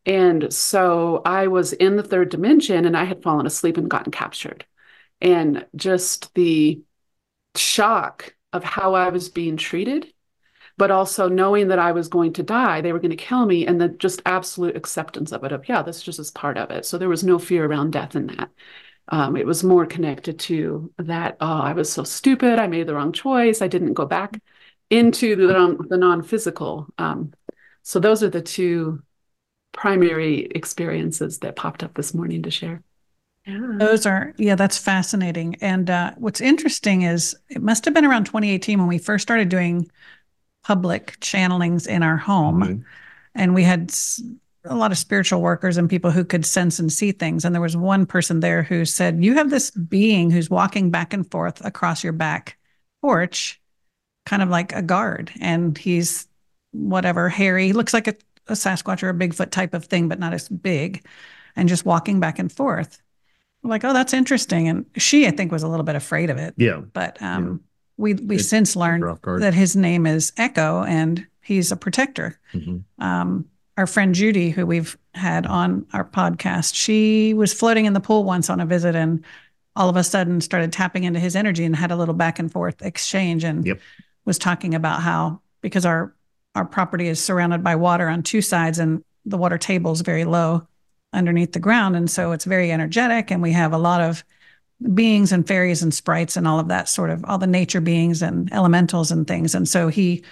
[0.07, 4.13] And so I was in the third dimension and I had fallen asleep and gotten
[4.13, 4.65] captured.
[5.21, 6.83] And just the
[7.55, 10.13] shock of how I was being treated,
[10.77, 13.67] but also knowing that I was going to die, they were going to kill me,
[13.67, 16.87] and the just absolute acceptance of it of, yeah, this just is part of it.
[16.87, 18.51] So there was no fear around death in that.
[19.09, 22.59] Um, it was more connected to that, oh, I was so stupid.
[22.59, 23.61] I made the wrong choice.
[23.61, 24.41] I didn't go back
[24.89, 26.87] into the, non physical.
[26.99, 27.33] Um,
[27.83, 29.03] so those are the two
[29.73, 32.83] primary experiences that popped up this morning to share.
[33.47, 33.77] Yeah.
[33.79, 35.57] Those are, yeah, that's fascinating.
[35.61, 39.49] And uh, what's interesting is it must have been around 2018 when we first started
[39.49, 39.91] doing
[40.63, 42.63] public channelings in our home.
[42.63, 42.83] Mm-hmm.
[43.35, 43.93] And we had
[44.65, 47.45] a lot of spiritual workers and people who could sense and see things.
[47.45, 51.15] And there was one person there who said, You have this being who's walking back
[51.15, 52.59] and forth across your back
[53.01, 53.61] porch,
[54.27, 55.33] kind of like a guard.
[55.41, 56.29] And he's
[56.73, 58.15] whatever, hairy, he looks like a,
[58.49, 61.07] a Sasquatch or a Bigfoot type of thing, but not as big,
[61.57, 63.01] and just walking back and forth
[63.63, 64.69] like, oh, that's interesting.
[64.69, 66.55] And she, I think, was a little bit afraid of it.
[66.57, 66.81] Yeah.
[66.93, 67.57] But um, yeah.
[67.97, 69.05] we we it, since learned
[69.41, 72.39] that his name is Echo and he's a protector.
[72.55, 73.03] Mm-hmm.
[73.03, 73.47] Um,
[73.77, 78.25] our friend Judy, who we've had on our podcast, she was floating in the pool
[78.25, 79.25] once on a visit and
[79.77, 82.53] all of a sudden started tapping into his energy and had a little back and
[82.53, 83.81] forth exchange and yep.
[84.25, 86.15] was talking about how because our
[86.55, 90.25] our property is surrounded by water on two sides and the water table is very
[90.25, 90.67] low
[91.13, 91.97] underneath the ground.
[91.97, 93.31] And so it's very energetic.
[93.31, 94.25] And we have a lot of
[94.95, 98.23] beings and fairies and sprites and all of that sort of all the nature beings
[98.23, 99.55] and elementals and things.
[99.55, 100.25] And so he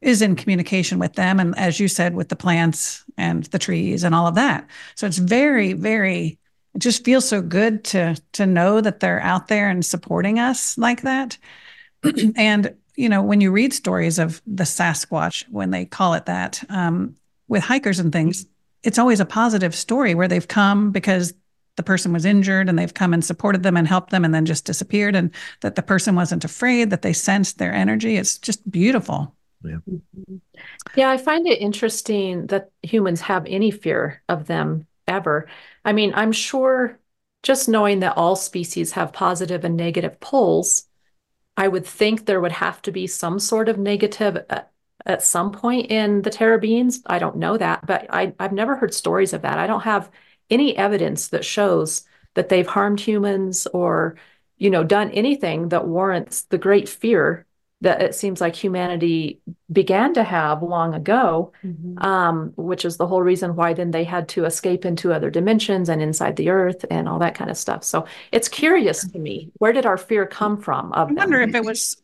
[0.00, 1.40] is in communication with them.
[1.40, 4.66] And as you said, with the plants and the trees and all of that.
[4.94, 6.38] So it's very, very,
[6.74, 10.78] it just feels so good to to know that they're out there and supporting us
[10.78, 11.38] like that.
[12.36, 16.62] and you know, when you read stories of the Sasquatch, when they call it that,
[16.68, 17.14] um,
[17.46, 18.44] with hikers and things,
[18.82, 21.34] it's always a positive story where they've come because
[21.76, 24.44] the person was injured and they've come and supported them and helped them and then
[24.44, 28.16] just disappeared and that the person wasn't afraid that they sensed their energy.
[28.16, 29.34] It's just beautiful.
[29.64, 29.78] Yeah.
[30.96, 35.48] Yeah i find it interesting that humans have any fear of them ever.
[35.84, 36.98] I mean i'm sure
[37.42, 40.84] just knowing that all species have positive and negative poles
[41.56, 44.62] i would think there would have to be some sort of negative uh,
[45.06, 48.76] at, some point in the Terra beings i don't know that but I, i've never
[48.76, 50.10] heard stories of that i don't have
[50.50, 54.16] any evidence that shows that they've harmed humans or
[54.56, 57.46] you know done anything that warrants the great fear
[57.80, 61.98] that it seems like humanity began to have long ago mm-hmm.
[62.04, 65.88] um, which is the whole reason why then they had to escape into other dimensions
[65.88, 69.50] and inside the earth and all that kind of stuff so it's curious to me
[69.58, 71.50] where did our fear come from i wonder them?
[71.50, 72.02] if it was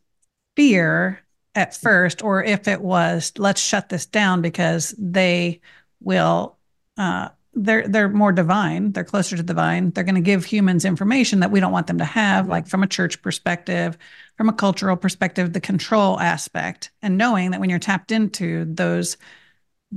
[0.57, 1.24] fear
[1.55, 5.61] at first or if it was let's shut this down because they
[6.01, 6.57] will
[6.97, 8.93] uh, they're they're more divine.
[8.93, 11.99] They're closer to divine they're going to give humans information that we don't want them
[11.99, 13.97] to have like from a church perspective
[14.37, 19.17] from a cultural perspective the control aspect and knowing that when you're tapped into those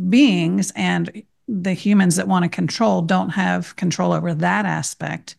[0.09, 5.35] beings and the humans that want to control don't have control over that aspect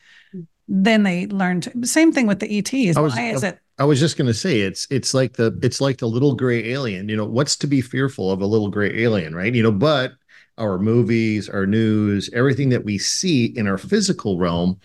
[0.68, 4.00] then they learn to same thing with the ets was, why is it I was
[4.00, 7.09] just going to say it's it's like the it's like the little gray alien.
[7.09, 9.54] You know, what's to be fearful of a little gray alien, right?
[9.54, 10.12] You know, but
[10.59, 14.78] our movies, our news, everything that we see in our physical realm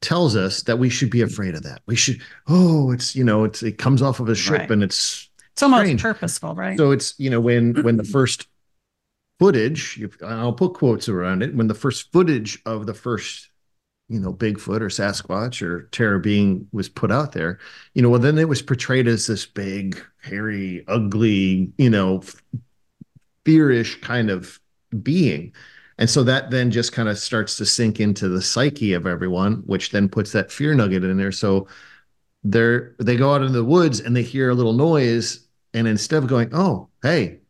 [0.00, 1.82] tells us that we should be afraid of that.
[1.86, 4.70] We should, oh, it's, you know, it's, it comes off of a ship right.
[4.70, 6.02] and it's, it's almost strange.
[6.02, 6.78] purposeful, right?
[6.78, 8.46] So it's, you know, when, when the first
[9.38, 13.48] footage, I'll put quotes around it, when the first footage of the first,
[14.12, 17.58] you know, Bigfoot or Sasquatch or Terra being was put out there,
[17.94, 22.22] you know, well, then it was portrayed as this big, hairy, ugly, you know,
[23.44, 24.60] fearish kind of
[25.02, 25.52] being.
[25.98, 29.62] And so that then just kind of starts to sink into the psyche of everyone,
[29.66, 31.32] which then puts that fear nugget in there.
[31.32, 31.68] So
[32.44, 36.22] they're they go out into the woods and they hear a little noise, and instead
[36.22, 37.40] of going, "Oh, hey,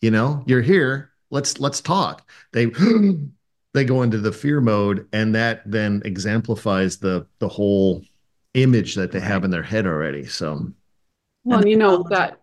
[0.00, 1.10] you know, you're here.
[1.30, 2.66] Let's let's talk," they
[3.74, 8.02] they go into the fear mode, and that then exemplifies the the whole
[8.54, 10.26] image that they have in their head already.
[10.26, 10.72] So,
[11.44, 12.40] well, you know that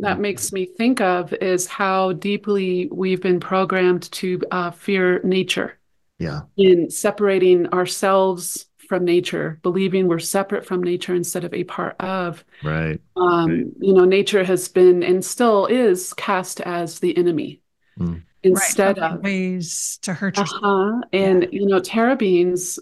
[0.00, 5.78] that makes me think of is how deeply we've been programmed to uh, fear nature.
[6.18, 6.42] Yeah.
[6.56, 12.44] In separating ourselves from nature, believing we're separate from nature instead of a part of.
[12.62, 13.00] Right.
[13.16, 13.66] Um, right.
[13.80, 17.60] You know, nature has been and still is cast as the enemy.
[17.98, 18.22] Mm.
[18.42, 19.12] Instead right.
[19.12, 20.62] of ways to hurt yourself.
[20.62, 21.00] Uh-huh.
[21.12, 21.48] And, yeah.
[21.52, 22.78] you know, terra beings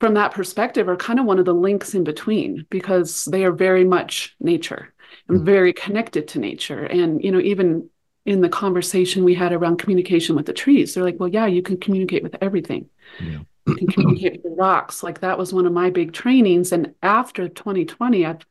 [0.00, 3.52] from that perspective are kind of one of the links in between because they are
[3.52, 4.92] very much nature
[5.28, 5.46] and mm-hmm.
[5.46, 6.84] very connected to nature.
[6.84, 7.88] And, you know, even
[8.26, 11.62] in the conversation we had around communication with the trees, they're like, well, yeah, you
[11.62, 12.88] can communicate with everything.
[13.18, 13.40] Yeah.
[13.66, 15.02] You can communicate with the rocks.
[15.02, 16.72] Like that was one of my big trainings.
[16.72, 18.44] And after 2020, I've,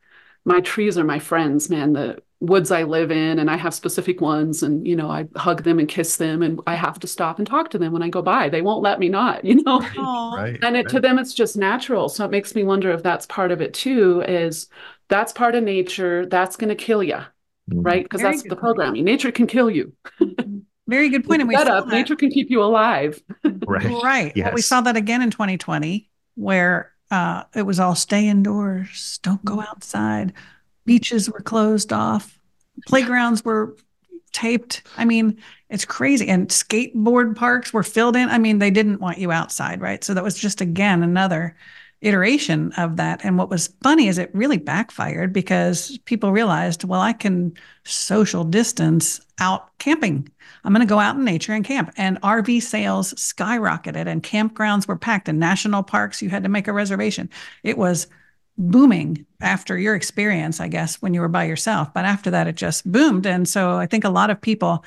[0.46, 1.94] my trees are my friends, man.
[1.94, 5.64] The woods I live in, and I have specific ones, and you know, I hug
[5.64, 8.10] them and kiss them, and I have to stop and talk to them when I
[8.10, 8.50] go by.
[8.50, 9.80] They won't let me not, you know.
[9.80, 10.90] Right, and it, right.
[10.90, 12.10] to them, it's just natural.
[12.10, 14.22] So it makes me wonder if that's part of it too.
[14.28, 14.68] Is
[15.08, 16.26] that's part of nature.
[16.26, 17.82] That's going to kill you, mm-hmm.
[17.82, 18.04] right?
[18.04, 19.06] Because that's the programming.
[19.06, 19.94] Nature can kill you.
[20.20, 20.60] Mm-hmm.
[20.88, 21.42] Very good point.
[21.42, 23.22] And we set up, nature can keep you alive.
[23.66, 24.04] right.
[24.04, 24.34] Right.
[24.36, 24.46] Yes.
[24.46, 29.46] Well, we saw that again in 2020, where uh, it was all stay indoors, don't
[29.46, 29.70] go mm-hmm.
[29.70, 30.34] outside.
[30.86, 32.40] Beaches were closed off,
[32.88, 33.78] playgrounds were
[34.32, 34.82] taped.
[34.98, 35.38] I mean,
[35.70, 36.28] it's crazy.
[36.28, 38.30] And skateboard parks were filled in.
[38.30, 40.04] I mean, they didn't want you outside, right?
[40.04, 41.56] So that was just again another
[42.04, 43.22] iteration of that.
[43.24, 47.54] And what was funny is it really backfired because people realized, well, I can
[47.86, 50.30] social distance out camping.
[50.64, 51.92] I'm going to go out in nature and camp.
[51.98, 56.68] And RV sales skyrocketed and campgrounds were packed and national parks, you had to make
[56.68, 57.30] a reservation.
[57.64, 58.08] It was
[58.58, 61.94] booming after your experience, I guess, when you were by yourself.
[61.94, 63.26] But after that, it just boomed.
[63.26, 64.86] And so I think a lot of people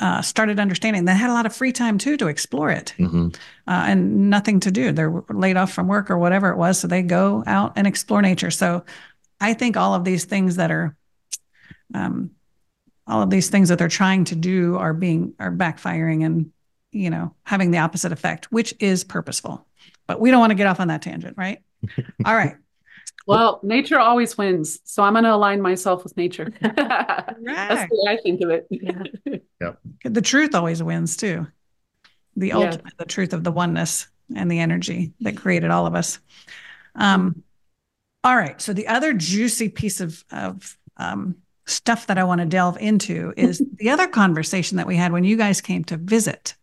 [0.00, 3.28] uh, started understanding they had a lot of free time too to explore it mm-hmm.
[3.66, 4.92] uh, and nothing to do.
[4.92, 6.78] They're laid off from work or whatever it was.
[6.78, 8.50] So they go out and explore nature.
[8.50, 8.84] So
[9.40, 10.96] I think all of these things that are,
[11.94, 12.30] um,
[13.06, 16.52] all of these things that they're trying to do are being, are backfiring and,
[16.92, 19.66] you know, having the opposite effect, which is purposeful.
[20.06, 21.58] But we don't want to get off on that tangent, right?
[22.24, 22.56] all right.
[23.28, 24.80] Well, nature always wins.
[24.84, 26.50] So I'm going to align myself with nature.
[26.60, 28.66] That's the way I think of it.
[28.70, 29.72] Yeah.
[30.04, 31.46] The truth always wins too.
[32.36, 32.56] The Yeah.
[32.56, 36.20] ultimate, the truth of the oneness and the energy that created all of us.
[36.94, 37.42] Um,
[38.24, 38.60] all right.
[38.60, 43.34] So the other juicy piece of of um, stuff that I want to delve into
[43.36, 46.54] is the other conversation that we had when you guys came to visit.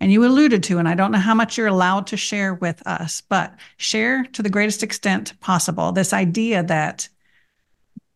[0.00, 2.86] And you alluded to, and I don't know how much you're allowed to share with
[2.86, 7.08] us, but share to the greatest extent possible this idea that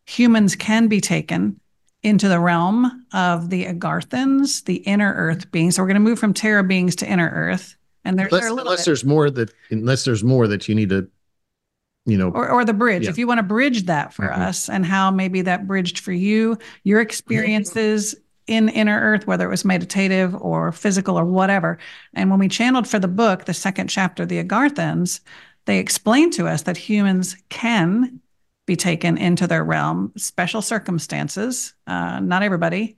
[0.07, 1.59] humans can be taken
[2.03, 5.77] into the realm of the Agarthans, the inner earth beings.
[5.77, 7.77] So we're going to move from Terra beings to inner earth.
[8.05, 10.89] And there's unless, there unless bit- there's more that unless there's more that you need
[10.89, 11.09] to,
[12.05, 13.11] you know, or, or the bridge Yeah.
[13.11, 14.39] if you want to bridge that for Mhm.
[14.39, 18.17] us and how maybe that bridged for you your experiences
[18.47, 21.79] in inner earth whether it was meditative or physical or whatever.
[22.15, 25.21] And when we channeled for the book the second chapter the agarthans
[25.65, 28.21] they explained to us that humans can
[28.67, 32.97] be taken into their realm special circumstances uh, not everybody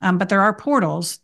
[0.00, 1.20] um, but there are portals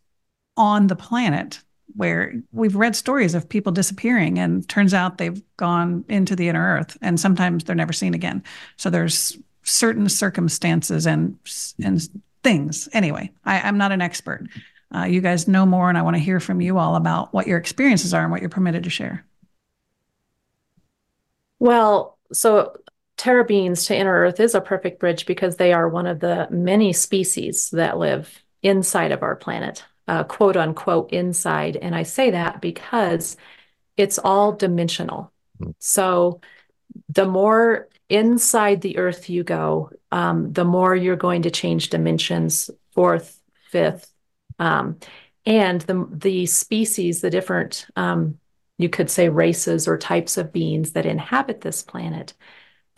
[0.56, 1.62] on the planet
[1.96, 6.76] where we've read stories of people disappearing and turns out they've gone into the inner
[6.76, 8.42] earth and sometimes they're never seen again.
[8.76, 11.36] So there's certain circumstances and
[11.82, 12.08] and
[12.42, 14.46] things anyway I, i'm not an expert
[14.94, 17.46] uh, you guys know more and i want to hear from you all about what
[17.46, 19.24] your experiences are and what you're permitted to share
[21.60, 22.74] Well, so
[23.16, 26.48] Terra beings to inner Earth is a perfect bridge because they are one of the
[26.50, 31.76] many species that live inside of our planet, uh, quote unquote, inside.
[31.76, 33.36] And I say that because
[33.98, 35.32] it's all dimensional.
[35.58, 35.72] Hmm.
[35.78, 36.40] So
[37.10, 42.70] the more inside the Earth you go, um, the more you're going to change dimensions,
[42.94, 43.40] fourth,
[43.70, 44.12] fifth.
[44.58, 44.98] Um,
[45.46, 48.38] and the the species, the different um,
[48.78, 52.34] you could say races or types of beings that inhabit this planet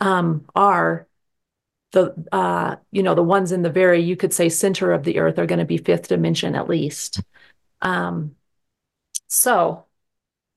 [0.01, 1.07] um, are
[1.93, 5.19] the uh, you know the ones in the very you could say center of the
[5.19, 7.21] earth are going to be fifth dimension at least
[7.81, 8.35] um,
[9.27, 9.85] so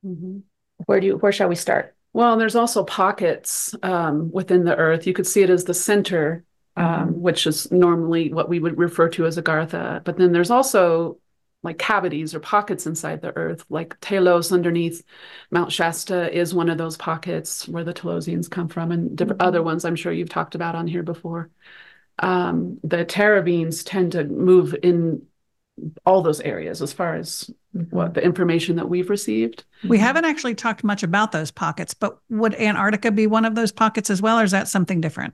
[0.05, 0.43] Mhm.
[0.85, 4.75] where do you where shall we start Well, and there's also pockets um, within the
[4.75, 5.05] earth.
[5.05, 6.43] You could see it as the center,
[6.75, 10.03] um, which is normally what we would refer to as Agartha.
[10.03, 11.19] But then there's also
[11.61, 15.03] like cavities or pockets inside the earth, like Telos underneath
[15.51, 19.45] Mount Shasta is one of those pockets where the Telosians come from, and different Mhm.
[19.45, 21.51] other ones I'm sure you've talked about on here before.
[22.17, 25.21] Um, the Terra beings tend to move in
[26.03, 27.51] all those areas as far as
[27.89, 29.63] what the information that we've received.
[29.87, 33.71] we haven't actually talked much about those pockets but would antarctica be one of those
[33.71, 35.33] pockets as well or is that something different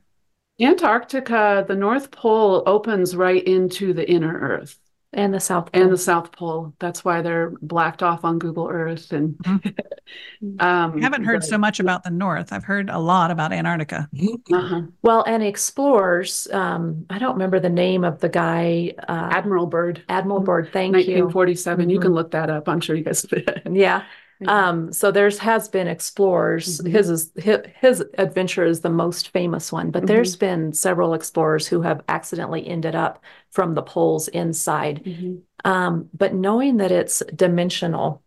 [0.61, 4.77] Antarctica, the North Pole opens right into the inner Earth
[5.14, 5.89] and the south and Pole.
[5.89, 6.74] the South Pole.
[6.80, 9.11] That's why they're blacked off on Google Earth.
[9.11, 9.36] And
[10.59, 14.09] um, i haven't heard so much about the north i've heard a lot about antarctica
[14.51, 19.66] uh well and explorers um, i don't remember the name of the guy uh, Admiral
[19.66, 21.89] Byrd, admiral Byrd thank you 1947.
[21.89, 22.01] You Mhm.
[22.01, 22.68] can look that up.
[22.68, 23.26] I'm sure you guys.
[23.72, 24.03] yeah
[24.47, 26.79] Um, so there's has been explorers.
[26.79, 26.91] Mhm.
[26.91, 30.07] His is his, his adventure is the most famous one, but Mhm.
[30.07, 35.03] there's been several explorers who have accidentally ended up from the poles inside.
[35.05, 35.41] Mhm.
[35.65, 38.21] Um, but knowing that it's dimensional,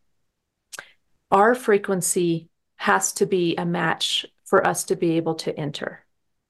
[1.30, 6.04] our frequency has to be a match for us to be able to enter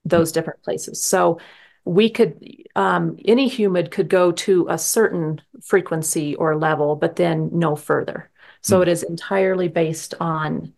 [0.05, 1.03] those different places.
[1.03, 1.39] So
[1.85, 2.45] we could,
[2.75, 8.31] um, any human could go to a certain frequency or level, but then no further.
[8.67, 8.83] So Hmm.
[8.83, 10.73] it is entirely based on,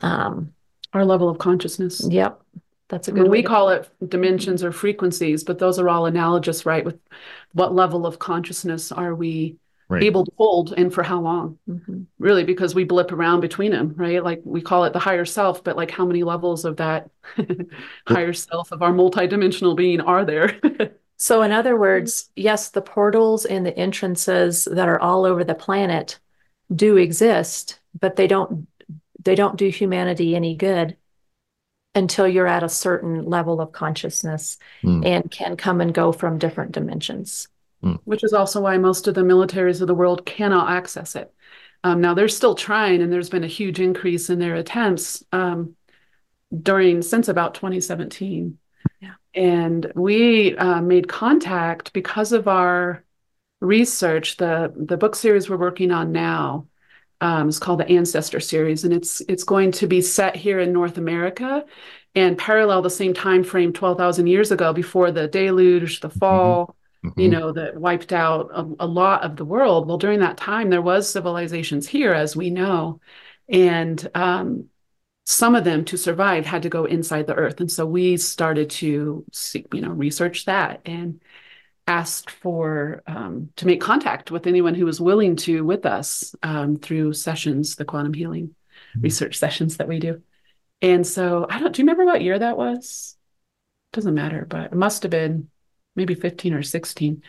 [0.00, 0.52] um,
[0.92, 2.04] Our level of consciousness.
[2.10, 2.40] yep,
[2.88, 6.66] that's a good mean, we call it dimensions or frequencies, but those are all analogous,
[6.66, 6.84] right?
[6.84, 6.98] With
[7.52, 9.58] what level of consciousness are we
[9.88, 10.02] right.
[10.02, 11.58] able to hold and for how long?
[11.70, 12.06] Mhm.
[12.18, 14.24] really because we blip around between them, right?
[14.24, 17.10] Like we call it the higher self, but like how many levels of that
[18.08, 20.58] higher self of our multidimensional being are there?
[21.18, 25.54] So, in other words, yes, the portals and the entrances that are all over the
[25.54, 26.18] planet
[26.74, 28.66] do exist, but they don't
[29.22, 30.96] they don't do humanity any good
[31.94, 35.02] until you're at a certain level of consciousness Hmm.
[35.04, 37.48] and can come and go from different dimensions.
[38.04, 41.32] Which is also why most of the militaries of the world cannot access it.
[41.84, 45.76] Um, now they're still trying, and there's been a huge increase in their attempts um,
[46.62, 48.58] during since about 2017.
[49.00, 49.14] Yeah.
[49.34, 53.04] And we uh, made contact because of our
[53.60, 54.36] research.
[54.36, 56.66] The the book series we're working on now
[57.20, 60.72] um, is called the Ancestor series, and it's it's going to be set here in
[60.72, 61.64] North America
[62.14, 66.74] and parallel the same time frame 12,000 years ago before the deluge, the fall
[67.16, 67.30] you Mhm.
[67.30, 69.88] know, that wiped out a, a lot of the world.
[69.88, 73.00] Well, during that time, there was civilizations here, as we know,
[73.48, 74.66] and um,
[75.26, 77.60] some of them to survive had to go inside the earth.
[77.60, 81.20] And so we started to see, you know, research that and
[81.86, 86.76] asked for um, to make contact with anyone who was willing to with us um,
[86.76, 89.00] through sessions, the quantum healing mm-hmm.
[89.00, 90.22] research sessions that we do.
[90.82, 93.16] And so I don't, do you remember what year that was?
[93.92, 95.48] Doesn't matter, but it must have been
[95.94, 97.22] maybe 15 or 16.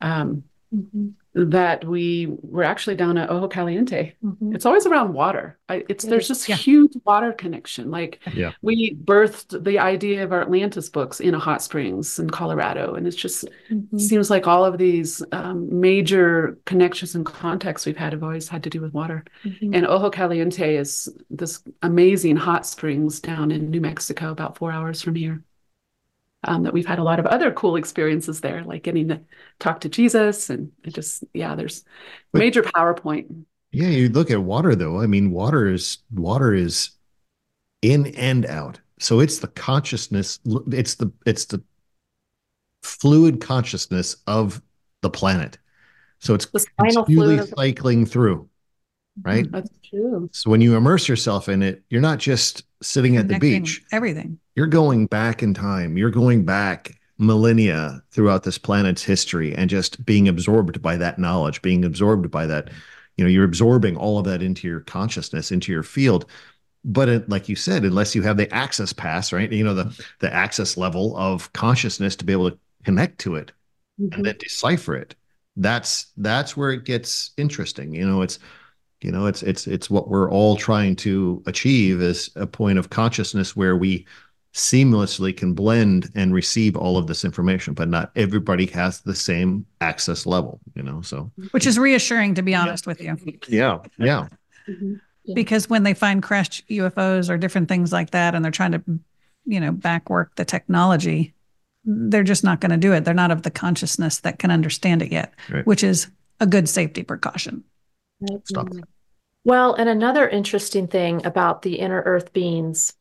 [0.00, 4.14] Um, mm-hmm that we were actually down at Ojo Caliente.
[4.24, 4.54] Mm-hmm.
[4.54, 5.58] It's always around water.
[5.68, 6.54] I, it's there's just yeah.
[6.54, 7.90] huge water connection.
[7.90, 8.52] Like yeah.
[8.62, 13.06] we birthed the idea of our Atlantis books in a hot springs in Colorado, and
[13.06, 13.98] it just mm-hmm.
[13.98, 18.62] seems like all of these um, major connections and contexts we've had have always had
[18.62, 19.24] to do with water.
[19.44, 19.74] Mm-hmm.
[19.74, 25.02] And Ojo Caliente is this amazing hot springs down in New Mexico, about four hours
[25.02, 25.42] from here
[26.44, 29.20] um, that we've had a lot of other cool experiences there, like getting to
[29.58, 31.84] talk to Jesus and just, yeah, there's
[32.32, 33.44] but, major PowerPoint.
[33.72, 35.00] Yeah, you look at water though.
[35.00, 36.90] I mean, water is water is
[37.82, 38.80] in and out.
[39.00, 40.38] So it's the consciousness,
[40.70, 41.62] it's the it's the
[42.82, 44.62] fluid consciousness of
[45.00, 45.58] the planet.
[46.20, 46.46] So it's
[46.78, 48.48] continually cycling through
[49.22, 49.50] right?
[49.50, 50.28] That's true.
[50.32, 53.82] So when you immerse yourself in it, you're not just sitting at the beach.
[53.92, 54.38] Everything.
[54.54, 55.96] You're going back in time.
[55.96, 61.62] You're going back millennia throughout this planet's history and just being absorbed by that knowledge,
[61.62, 62.70] being absorbed by that.
[63.16, 66.26] You know, you're absorbing all of that into your consciousness, into your field.
[66.84, 69.50] But it, like you said, unless you have the access pass, right?
[69.50, 73.52] You know, the the access level of consciousness to be able to connect to it
[74.00, 74.12] mm-hmm.
[74.14, 75.14] and then decipher it.
[75.56, 77.94] That's that's where it gets interesting.
[77.94, 78.38] You know, it's
[79.04, 82.88] you know it's it's it's what we're all trying to achieve is a point of
[82.88, 84.06] consciousness where we
[84.54, 89.66] seamlessly can blend and receive all of this information but not everybody has the same
[89.80, 92.90] access level you know so which is reassuring to be honest yeah.
[92.90, 94.28] with you yeah yeah.
[94.68, 94.94] Mm-hmm.
[95.24, 98.72] yeah because when they find crashed ufos or different things like that and they're trying
[98.72, 98.82] to
[99.44, 101.34] you know backwork the technology
[101.84, 105.02] they're just not going to do it they're not of the consciousness that can understand
[105.02, 105.66] it yet right.
[105.66, 106.06] which is
[106.40, 107.62] a good safety precaution
[108.44, 108.68] Stop.
[109.44, 112.94] Well, and another interesting thing about the inner earth beings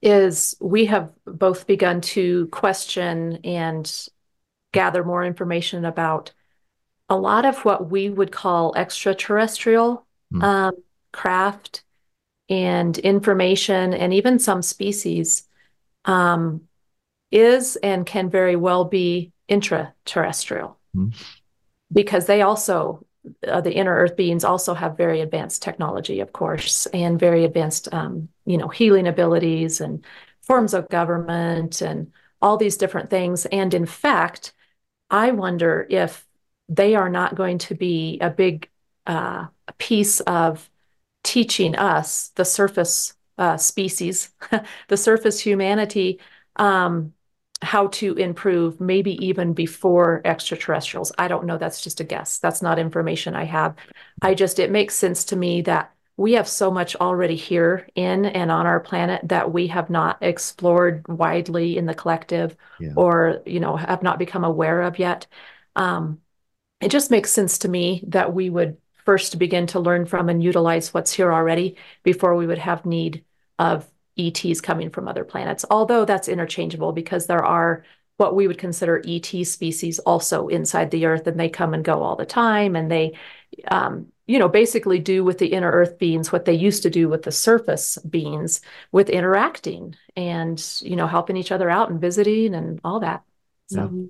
[0.00, 4.08] is we have both begun to question and
[4.72, 6.32] gather more information about
[7.08, 10.42] a lot of what we would call extraterrestrial mm.
[10.42, 10.74] um,
[11.12, 11.82] craft
[12.48, 15.42] and information, and even some species
[16.04, 16.62] um,
[17.30, 21.14] is and can very well be intraterrestrial mm.
[21.92, 23.04] because they also
[23.46, 27.92] uh, the inner earth beings also have very advanced technology, of course, and very advanced,
[27.92, 30.04] um, you know, healing abilities and
[30.42, 33.46] forms of government and all these different things.
[33.46, 34.52] And in fact,
[35.10, 36.26] I wonder if
[36.68, 38.68] they are not going to be a big
[39.06, 39.46] uh,
[39.78, 40.70] piece of
[41.24, 44.30] teaching us, the surface uh, species,
[44.88, 46.20] the surface humanity,
[46.56, 47.12] um,
[47.60, 51.12] how to improve maybe even before extraterrestrials.
[51.18, 51.58] I don't know.
[51.58, 52.38] That's just a guess.
[52.38, 53.74] That's not information I have.
[54.22, 58.26] I just, it makes sense to me that we have so much already here in
[58.26, 62.92] and on our planet that we have not explored widely in the collective yeah.
[62.96, 65.26] or, you know, have not become aware of yet.
[65.76, 66.20] Um,
[66.80, 70.42] it just makes sense to me that we would first begin to learn from and
[70.42, 73.24] utilize what's here already before we would have need
[73.58, 73.88] of
[74.18, 77.84] ETs coming from other planets, although that's interchangeable because there are
[78.18, 82.02] what we would consider ET species also inside the Earth, and they come and go
[82.02, 83.16] all the time, and they,
[83.68, 87.08] um, you know, basically do with the inner Earth beings what they used to do
[87.08, 88.60] with the surface beings,
[88.90, 93.22] with interacting and you know helping each other out and visiting and all that.
[93.68, 94.04] So, mm-hmm.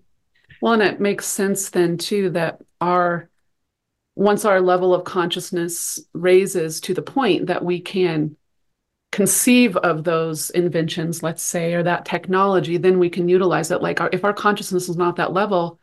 [0.63, 3.29] well, and it makes sense then too that our
[4.15, 8.37] once our level of consciousness raises to the point that we can
[9.11, 13.83] conceive of those inventions, let's say, or that technology, then we can utilize it.
[13.83, 15.81] Like our, if our consciousness is not that level,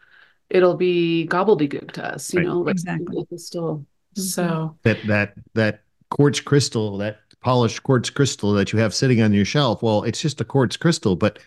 [0.50, 2.48] it'll be gobbledygook to us, you right.
[2.48, 2.68] know.
[2.68, 3.26] Exactly.
[3.38, 9.22] Still, so that that that quartz crystal, that polished quartz crystal that you have sitting
[9.22, 11.40] on your shelf, well, it's just a quartz crystal, but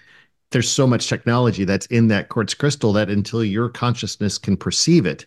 [0.50, 5.06] there's so much technology that's in that quartz crystal that until your consciousness can perceive
[5.06, 5.26] it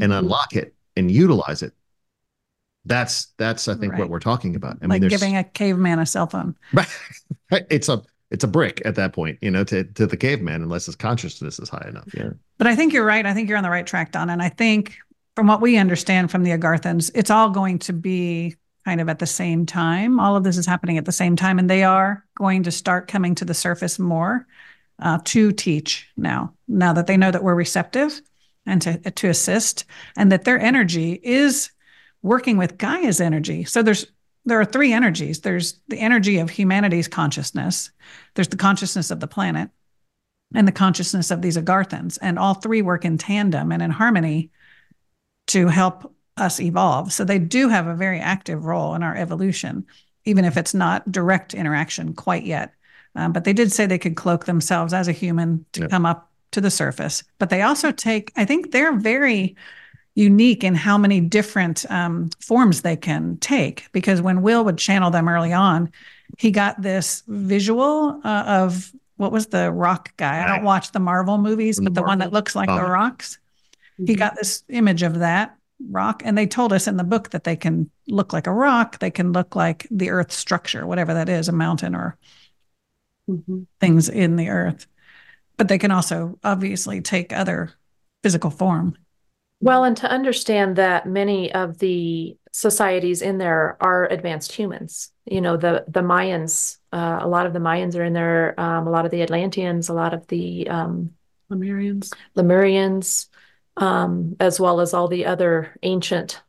[0.00, 0.24] and mm-hmm.
[0.24, 1.72] unlock it and utilize it,
[2.86, 4.00] that's that's I think right.
[4.00, 4.78] what we're talking about.
[4.82, 6.56] I like mean, giving a caveman a cell phone.
[7.48, 7.64] Right.
[7.70, 10.86] It's a it's a brick at that point, you know, to to the caveman, unless
[10.86, 12.08] his consciousness is high enough.
[12.12, 12.30] Yeah.
[12.58, 13.24] But I think you're right.
[13.24, 14.30] I think you're on the right track, Don.
[14.30, 14.96] And I think
[15.36, 19.20] from what we understand from the Agarthans, it's all going to be kind of at
[19.20, 20.18] the same time.
[20.18, 23.06] All of this is happening at the same time, and they are going to start
[23.06, 24.44] coming to the surface more
[24.98, 26.52] uh, to teach now.
[26.66, 28.20] Now that they know that we're receptive
[28.66, 29.84] and to to assist,
[30.16, 31.70] and that their energy is
[32.26, 33.64] working with Gaia's energy.
[33.64, 34.06] So there's
[34.44, 37.90] there are three energies there's the energy of humanity's consciousness,
[38.34, 39.70] there's the consciousness of the planet,
[40.54, 42.18] and the consciousness of these Agarthans.
[42.20, 44.50] And all three work in tandem and in harmony
[45.48, 47.12] to help us evolve.
[47.12, 49.86] So they do have a very active role in our evolution,
[50.24, 52.72] even if it's not direct interaction quite yet.
[53.14, 55.90] Um, but they did say they could cloak themselves as a human to yep.
[55.90, 57.24] come up to the surface.
[57.38, 59.56] But they also take, I think they're very
[60.16, 63.86] unique in how many different um, forms they can take.
[63.92, 65.92] Because when Will would channel them early on,
[66.38, 70.42] he got this visual uh, of what was the rock guy?
[70.42, 73.38] I don't watch the Marvel movies, but the one that looks like the rocks.
[73.94, 74.06] Mm-hmm.
[74.06, 75.56] He got this image of that
[75.90, 78.98] rock, and they told us in the book that they can look like a rock,
[78.98, 82.16] they can look like the earth structure, whatever that is, a mountain or
[83.28, 83.62] mm-hmm.
[83.80, 84.86] things in the earth.
[85.56, 87.72] But they can also obviously take other
[88.22, 88.96] physical form.
[89.60, 95.10] Well, and to understand that many of the societies in there are advanced humans.
[95.24, 98.58] You know, the the Mayans, uh, a lot of the Mayans are in there.
[98.58, 101.14] Um, a lot of the Atlanteans, a lot of the um,
[101.50, 103.28] Lemurians, Lemurians,
[103.76, 106.42] um, as well as all the other ancient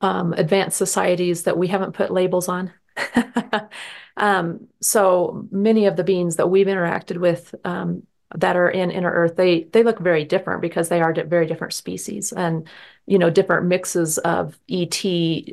[0.00, 2.72] um, advanced societies that we haven't put labels on.
[4.16, 8.02] Um, so many of the beings that we've interacted with um,
[8.34, 11.72] that are in inner earth they they look very different because they are very different
[11.72, 12.68] species and
[13.06, 15.02] you know different mixes of et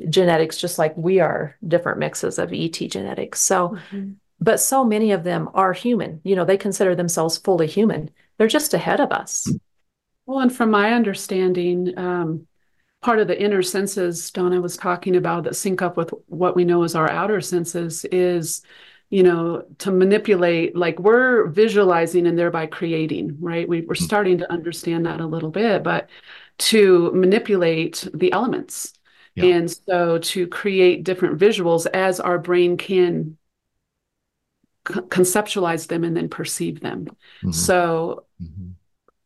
[0.09, 3.39] genetics just like we are different mixes of et genetics.
[3.39, 4.11] So mm-hmm.
[4.39, 6.21] but so many of them are human.
[6.23, 8.11] You know they consider themselves fully human.
[8.37, 9.51] They're just ahead of us.
[10.25, 12.47] Well and from my understanding um,
[13.01, 16.65] part of the inner senses donna was talking about that sync up with what we
[16.65, 18.61] know as our outer senses is
[19.09, 23.67] you know, to manipulate, like we're visualizing and thereby creating, right?
[23.67, 24.03] We, we're mm-hmm.
[24.03, 26.09] starting to understand that a little bit, but
[26.59, 28.93] to manipulate the elements.
[29.35, 29.45] Yeah.
[29.45, 33.37] And so to create different visuals as our brain can
[34.85, 37.05] conceptualize them and then perceive them.
[37.05, 37.51] Mm-hmm.
[37.51, 38.71] So mm-hmm.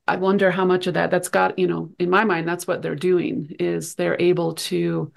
[0.08, 2.82] I wonder how much of that that's got, you know, in my mind, that's what
[2.82, 5.12] they're doing is they're able to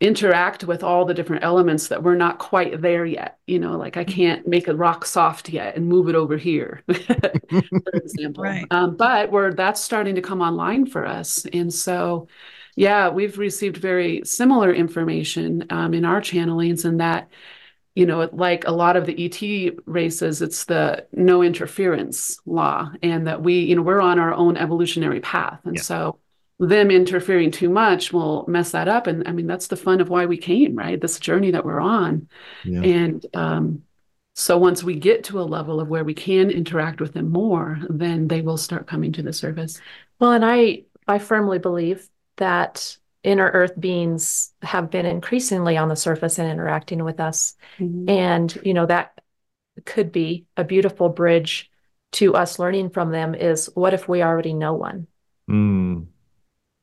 [0.00, 3.38] interact with all the different elements that we're not quite there yet.
[3.46, 6.82] You know, like I can't make a rock soft yet and move it over here,
[6.86, 8.42] for example.
[8.42, 8.66] Right.
[8.70, 12.28] Um, but we're that's starting to come online for us, and so
[12.76, 17.28] yeah, we've received very similar information um, in our channelings, and that
[17.94, 23.26] you know, like a lot of the ET races, it's the no interference law, and
[23.26, 25.82] that we, you know, we're on our own evolutionary path, and yeah.
[25.82, 26.18] so
[26.60, 29.06] them interfering too much will mess that up.
[29.06, 31.00] And I mean, that's the fun of why we came, right?
[31.00, 32.28] This journey that we're on.
[32.64, 32.82] Yeah.
[32.82, 33.82] And um,
[34.34, 37.78] so once we get to a level of where we can interact with them more,
[37.88, 39.80] then they will start coming to the surface.
[40.18, 42.06] Well, and I I firmly believe
[42.36, 47.54] that inner earth beings have been increasingly on the surface and interacting with us.
[47.78, 48.08] Mm-hmm.
[48.08, 49.18] And, you know, that
[49.86, 51.70] could be a beautiful bridge
[52.12, 55.06] to us learning from them is what if we already know one?
[55.48, 56.06] Mm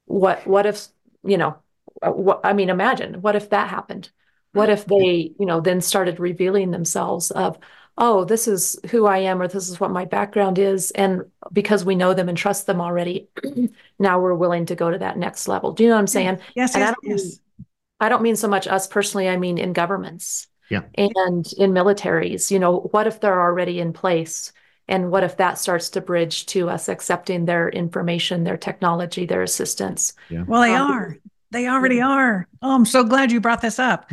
[0.07, 0.87] what what if
[1.23, 1.55] you know
[2.01, 4.09] uh, what i mean imagine what if that happened?
[4.53, 7.59] What if they you know then started revealing themselves of
[7.95, 11.85] oh this is who i am or this is what my background is and because
[11.85, 13.27] we know them and trust them already
[13.99, 15.73] now we're willing to go to that next level.
[15.73, 16.39] Do you know what i'm saying?
[16.55, 17.23] Yes, and yes, I, don't yes.
[17.23, 17.65] Mean,
[17.99, 20.81] I don't mean so much us personally i mean in governments yeah.
[20.95, 22.51] and in militaries.
[22.51, 24.51] You know what if they're already in place
[24.87, 29.43] and what if that starts to bridge to us accepting their information, their technology, their
[29.43, 30.13] assistance?
[30.29, 30.43] Yeah.
[30.47, 31.17] Well, they um, are.
[31.51, 32.47] They already are.
[32.61, 34.11] Oh, I'm so glad you brought this up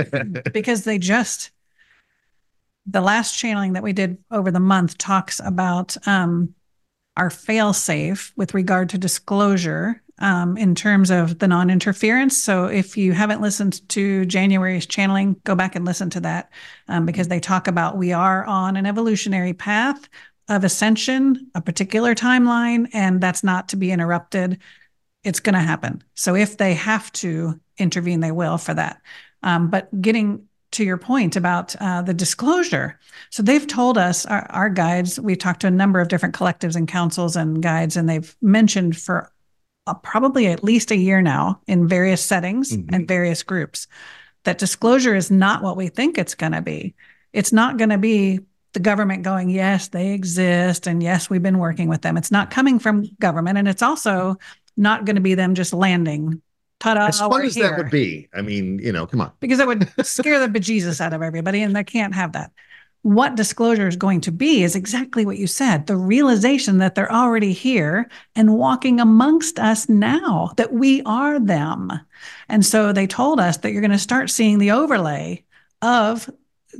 [0.52, 1.50] because they just,
[2.86, 6.54] the last channeling that we did over the month talks about um,
[7.16, 12.36] our fail safe with regard to disclosure um, in terms of the non interference.
[12.36, 16.50] So if you haven't listened to January's channeling, go back and listen to that
[16.88, 20.08] um, because they talk about we are on an evolutionary path
[20.48, 24.58] of ascension, a particular timeline, and that's not to be interrupted.
[25.24, 26.02] It's going to happen.
[26.14, 29.00] So if they have to intervene, they will for that.
[29.42, 32.98] Um, but getting to your point about uh, the disclosure.
[33.30, 36.76] So they've told us, our, our guides, we've talked to a number of different collectives
[36.76, 39.32] and councils and guides, and they've mentioned for
[39.94, 42.94] probably at least a year now in various settings mm-hmm.
[42.94, 43.86] and various groups
[44.44, 46.94] that disclosure is not what we think it's going to be.
[47.32, 48.40] It's not going to be
[48.72, 50.86] the government going, yes, they exist.
[50.86, 52.16] And yes, we've been working with them.
[52.16, 53.58] It's not coming from government.
[53.58, 54.36] And it's also
[54.76, 56.40] not going to be them just landing.
[56.80, 57.70] Ta-da, as fun as here.
[57.70, 58.28] that would be.
[58.32, 59.32] I mean, you know, come on.
[59.40, 61.60] Because that would scare the bejesus out of everybody.
[61.62, 62.52] And they can't have that.
[63.02, 67.12] What disclosure is going to be is exactly what you said the realization that they're
[67.12, 71.92] already here and walking amongst us now, that we are them.
[72.48, 75.44] And so they told us that you're going to start seeing the overlay
[75.80, 76.28] of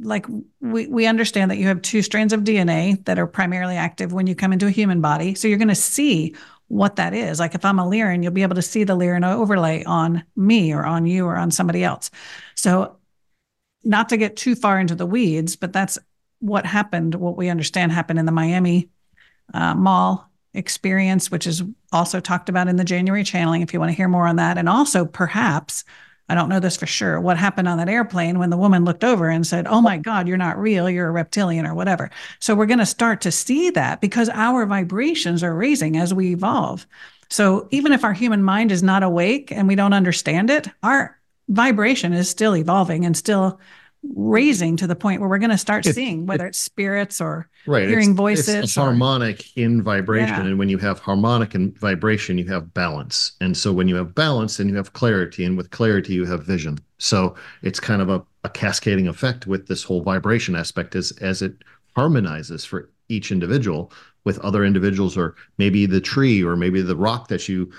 [0.01, 0.27] like
[0.61, 4.27] we, we understand that you have two strands of DNA that are primarily active when
[4.27, 5.35] you come into a human body.
[5.35, 6.35] So you're going to see
[6.69, 7.41] what that is.
[7.41, 10.73] Like if I'm a Lyran, you'll be able to see the Lyran overlay on me
[10.73, 12.11] or on you or on somebody else.
[12.55, 12.98] So
[13.89, 15.99] not to get too far into the weeds, but that's
[16.41, 18.91] what happened, what we understand happened in the Miami
[19.55, 23.91] uh, Mall experience, which is also talked about in the January channeling, if you want
[23.91, 24.59] to hear more on that.
[24.59, 25.85] And also, perhaps,
[26.29, 29.05] I don't know this for sure, what happened on that airplane when the woman looked
[29.05, 32.11] over and said, Oh my God, you're not real, you're a reptilian or whatever.
[32.41, 36.33] So we're going to start to see that because our vibrations are raising as we
[36.33, 36.87] evolve.
[37.31, 41.19] So even if our human mind is not awake and we don't understand it, our
[41.49, 43.59] vibration is still evolving and still
[44.15, 47.21] raising to the point where we're going to start it's, seeing whether it's, it's spirits
[47.21, 48.55] or right, hearing it's, voices.
[48.55, 50.29] It's harmonic in vibration.
[50.29, 50.47] Yeah.
[50.47, 53.33] And when you have harmonic and vibration, you have balance.
[53.41, 55.45] And so when you have balance, then you have clarity.
[55.45, 56.79] And with clarity, you have vision.
[56.99, 61.43] So it's kind of a, a cascading effect with this whole vibration aspect as, as
[61.43, 61.55] it
[61.97, 63.93] harmonizes for each individual
[64.25, 67.73] with other individuals, or maybe the tree, or maybe the rock that you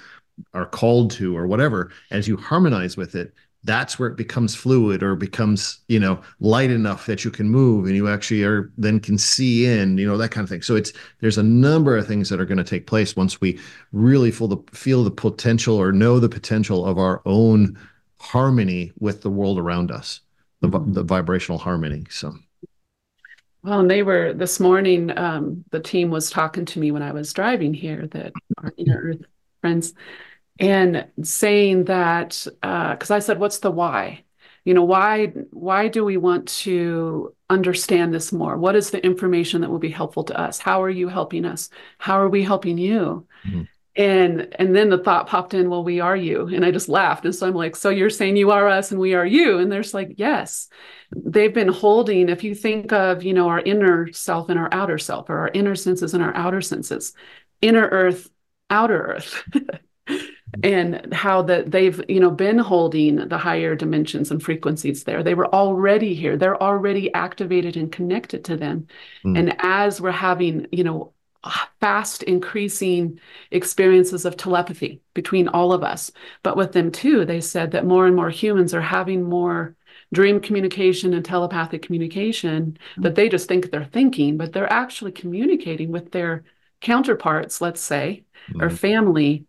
[0.53, 1.91] are called to, or whatever.
[2.11, 6.71] As you harmonize with it, that's where it becomes fluid or becomes you know light
[6.71, 10.17] enough that you can move and you actually are then can see in you know
[10.17, 12.63] that kind of thing so it's there's a number of things that are going to
[12.63, 13.59] take place once we
[13.91, 17.77] really feel the feel the potential or know the potential of our own
[18.21, 20.21] harmony with the world around us
[20.61, 20.93] the, mm-hmm.
[20.93, 22.33] the vibrational harmony so
[23.63, 27.11] well and they were this morning um, the team was talking to me when i
[27.11, 28.31] was driving here that
[28.63, 29.21] our inner earth
[29.59, 29.93] friends
[30.59, 34.23] and saying that because uh, I said, "What's the why?"
[34.65, 38.57] You know, why why do we want to understand this more?
[38.57, 40.59] What is the information that will be helpful to us?
[40.59, 41.69] How are you helping us?
[41.97, 43.25] How are we helping you?
[43.47, 43.63] Mm-hmm.
[43.95, 46.47] And and then the thought popped in, well, we are you.
[46.47, 47.25] And I just laughed.
[47.25, 49.57] And so I'm like, so you're saying you are us and we are you.
[49.57, 50.69] And there's like, yes.
[51.15, 54.99] They've been holding, if you think of, you know, our inner self and our outer
[54.99, 57.13] self, or our inner senses and our outer senses,
[57.61, 58.29] inner earth,
[58.69, 59.43] outer earth.
[60.63, 65.35] and how that they've you know been holding the higher dimensions and frequencies there they
[65.35, 68.87] were already here they're already activated and connected to them
[69.23, 69.37] mm.
[69.37, 71.13] and as we're having you know
[71.79, 73.19] fast increasing
[73.51, 76.11] experiences of telepathy between all of us
[76.43, 79.75] but with them too they said that more and more humans are having more
[80.11, 83.03] dream communication and telepathic communication mm.
[83.03, 86.43] that they just think they're thinking but they're actually communicating with their
[86.81, 88.61] counterparts let's say mm.
[88.61, 89.45] or family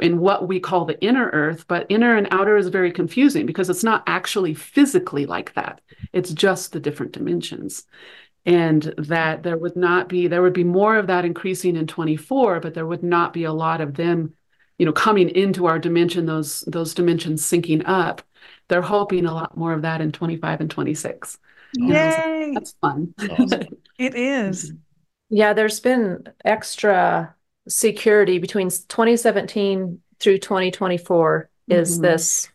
[0.00, 3.70] in what we call the inner earth, but inner and outer is very confusing because
[3.70, 5.80] it's not actually physically like that.
[6.12, 7.84] It's just the different dimensions.
[8.44, 12.60] And that there would not be, there would be more of that increasing in 24,
[12.60, 14.34] but there would not be a lot of them,
[14.78, 18.22] you know, coming into our dimension, those those dimensions syncing up.
[18.68, 21.38] They're hoping a lot more of that in 25 and 26.
[21.74, 22.46] Yay!
[22.46, 23.14] Like, That's fun.
[23.18, 23.62] Awesome.
[23.98, 24.72] it is.
[25.28, 27.34] Yeah, there's been extra
[27.68, 31.80] security between 2017 through 2024 mm-hmm.
[31.80, 32.48] is this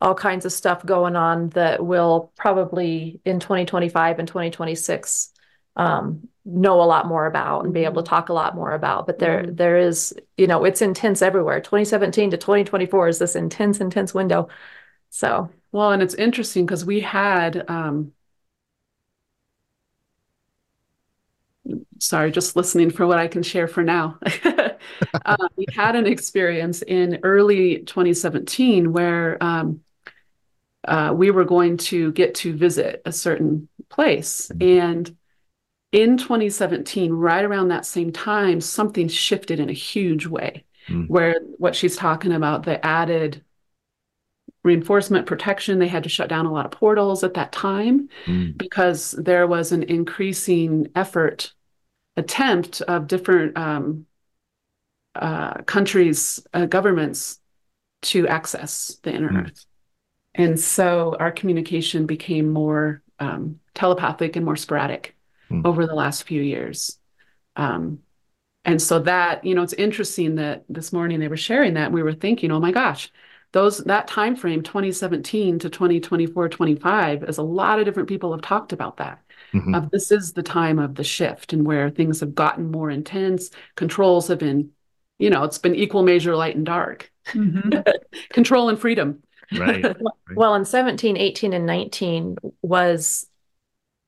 [0.00, 5.30] all kinds of stuff going on that will probably in 2025 and 2026
[5.76, 8.08] um, know a lot more about and be able to mm-hmm.
[8.08, 9.54] talk a lot more about but there mm-hmm.
[9.54, 14.48] there is you know it's intense everywhere 2017 to 2024 is this intense intense window
[15.10, 18.12] so well and it's interesting because we had um,
[21.98, 24.18] sorry, just listening for what I can share for now.
[24.44, 29.80] uh, we had an experience in early 2017 where um,
[30.84, 34.50] uh, we were going to get to visit a certain place.
[34.54, 34.80] Mm-hmm.
[34.80, 35.16] And
[35.92, 41.06] in 2017, right around that same time, something shifted in a huge way, mm.
[41.08, 43.44] where what she's talking about, the added
[44.64, 45.78] reinforcement protection.
[45.78, 48.56] They had to shut down a lot of portals at that time mm.
[48.56, 51.52] because there was an increasing effort
[52.16, 54.06] attempt of different um,
[55.14, 57.40] uh, countries, uh, governments
[58.02, 59.54] to access the inner earth.
[59.54, 59.64] mm.
[60.34, 65.16] And so our communication became more um, telepathic and more sporadic
[65.50, 65.64] mm.
[65.64, 66.98] over the last few years.
[67.56, 68.00] Um,
[68.64, 71.92] and so that, you know, it's interesting that this morning they were sharing that.
[71.92, 73.10] We were thinking, oh my gosh,
[73.52, 78.40] those that time frame 2017 to 2024 25 as a lot of different people have
[78.40, 79.20] talked about that
[79.54, 79.74] mm-hmm.
[79.74, 83.50] of this is the time of the shift and where things have gotten more intense.
[83.76, 84.70] Controls have been,
[85.18, 87.10] you know, it's been equal measure light and dark.
[87.28, 87.80] Mm-hmm.
[88.30, 89.22] Control and freedom.
[89.56, 89.82] Right.
[89.84, 89.96] right.
[90.34, 93.26] Well, in 17, 18, and 19 was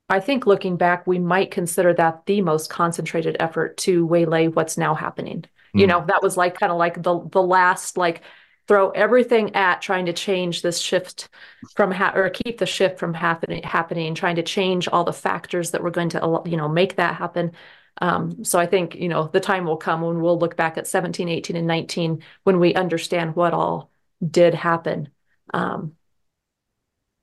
[0.09, 4.77] I think looking back, we might consider that the most concentrated effort to waylay what's
[4.77, 5.45] now happening.
[5.73, 5.89] You Mm.
[5.89, 8.23] know, that was like kind of like the the last like
[8.67, 11.29] throw everything at trying to change this shift
[11.75, 15.71] from ha- or keep the shift from happening happening, trying to change all the factors
[15.73, 17.53] that were going to you know make that happen.
[18.01, 20.87] Um, so I think you know the time will come when we'll look back at
[20.87, 23.91] 17, 18, and 19 when we understand what all
[24.25, 25.11] did happen.
[25.53, 25.95] Um,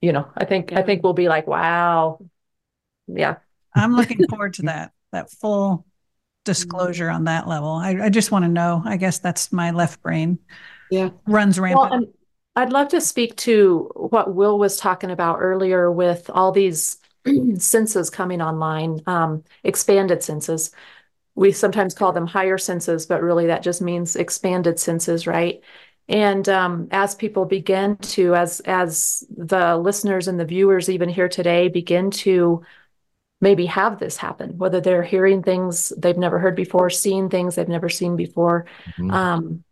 [0.02, 2.20] you know, I think I think we'll be like, wow,
[3.08, 3.38] yeah.
[3.74, 5.86] I'm looking forward to that, that full
[6.46, 7.70] disclosure on that level.
[7.70, 8.82] I, I just want to know.
[8.84, 10.40] I guess that's my left brain
[10.92, 11.10] Yeah.
[11.26, 11.94] runs Well, rampant.
[11.94, 12.08] and
[12.56, 16.98] I'd love to speak to what Will was talking about earlier with all these
[17.58, 20.72] senses coming online, um, expanded senses.
[21.36, 25.62] We sometimes call them higher senses, but really that just means expanded senses, right?
[26.10, 31.30] And um, as people begin to, as as the listeners and the viewers even here
[31.30, 32.64] today begin to
[33.40, 37.68] maybe have this happen, whether they're hearing things they've never heard before, seeing things they've
[37.68, 38.66] never seen before,
[39.00, 39.12] Mhm.
[39.14, 39.64] um,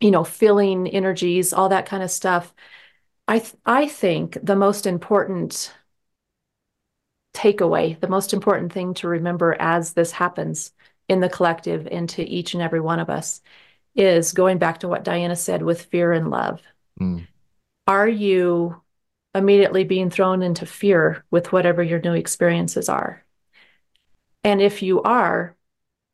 [0.00, 2.54] you know, filling energies, all that kind of stuff.
[3.28, 5.72] I th- I think the most important
[7.34, 10.72] takeaway, the most important thing to remember as this happens
[11.08, 13.40] in the collective and to each and every one of us
[13.94, 16.62] is going back to what Diana said with fear and love.
[17.00, 17.26] Mm.
[17.86, 18.80] Are you
[19.34, 23.24] immediately being thrown into fear with whatever your new experiences are?
[24.42, 25.56] And if you are,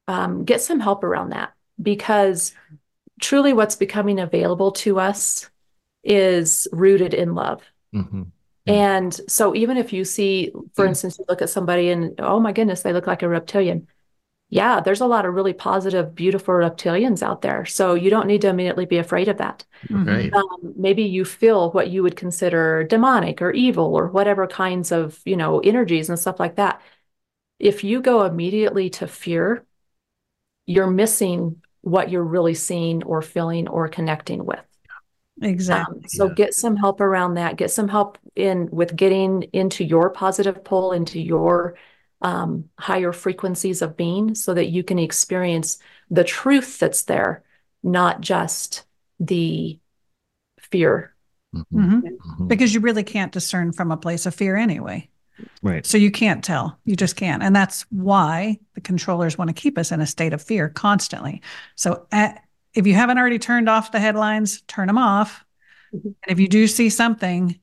[0.08, 2.54] um, get some help around that because
[3.20, 5.48] truly what's becoming available to us
[6.04, 7.62] is rooted in love.
[7.92, 8.32] Mhm.
[8.66, 10.88] And so even if you see, for Mm.
[10.88, 13.86] instance, you look at somebody and, oh my goodness, they look like a reptilian.
[14.48, 17.64] Yeah, there's a lot of really positive, beautiful reptilians out there.
[17.64, 19.64] So you don't need to immediately be afraid of that.
[19.88, 20.06] Mhm.
[20.06, 20.34] Right.
[20.34, 25.20] Um, maybe you feel what you would consider demonic or evil or whatever kinds of,
[25.24, 26.80] you know, energies and stuff like that.
[27.58, 29.64] If you go immediately to fear,
[30.66, 34.58] you're missing what you're really seeing or feeling or connecting with.
[35.40, 35.94] Exactly.
[35.94, 36.34] Um, so Yeah.
[36.34, 37.54] get some help around that.
[37.56, 41.76] Get some help in with getting into your positive pole, into your
[42.22, 45.78] um, higher frequencies of being, so that you can experience
[46.10, 47.44] the truth that's there,
[47.84, 48.84] not just
[49.20, 49.78] the
[50.58, 51.14] fear.
[51.54, 51.64] Mhm.
[51.72, 52.02] Mhm.
[52.02, 52.48] Mhm.
[52.48, 55.08] Because you really can't discern from a place of fear anyway.
[55.62, 55.84] Right.
[55.84, 56.78] So you can't tell.
[56.84, 57.42] You just can't.
[57.42, 61.42] And that's why the controllers want to keep us in a state of fear constantly.
[61.74, 62.42] So at,
[62.74, 65.44] if you haven't already turned off the headlines, turn them off.
[65.94, 66.02] Mhm.
[66.04, 67.58] And if you do see something,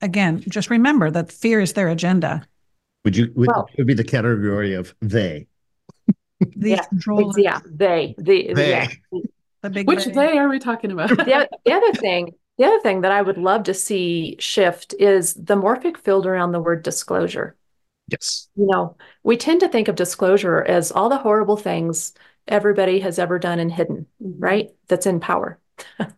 [0.00, 2.46] again, just remember that fear is their agenda.
[3.04, 5.46] Would you would, Well- would be the category of they?
[6.56, 8.70] These Yeah, controllers, yeah, they, the, They.
[8.70, 8.88] yeah.
[9.62, 10.12] the big Which they.
[10.12, 11.08] they are we talking about?
[11.10, 15.34] the, the other thing, the other thing that I would love to see shift is
[15.34, 17.56] the morphic field around the word disclosure.
[18.08, 18.48] Yes.
[18.56, 22.14] You know, we tend to think of disclosure as all the horrible things
[22.48, 24.70] everybody has ever done and hidden, right?
[24.88, 25.58] That's in power.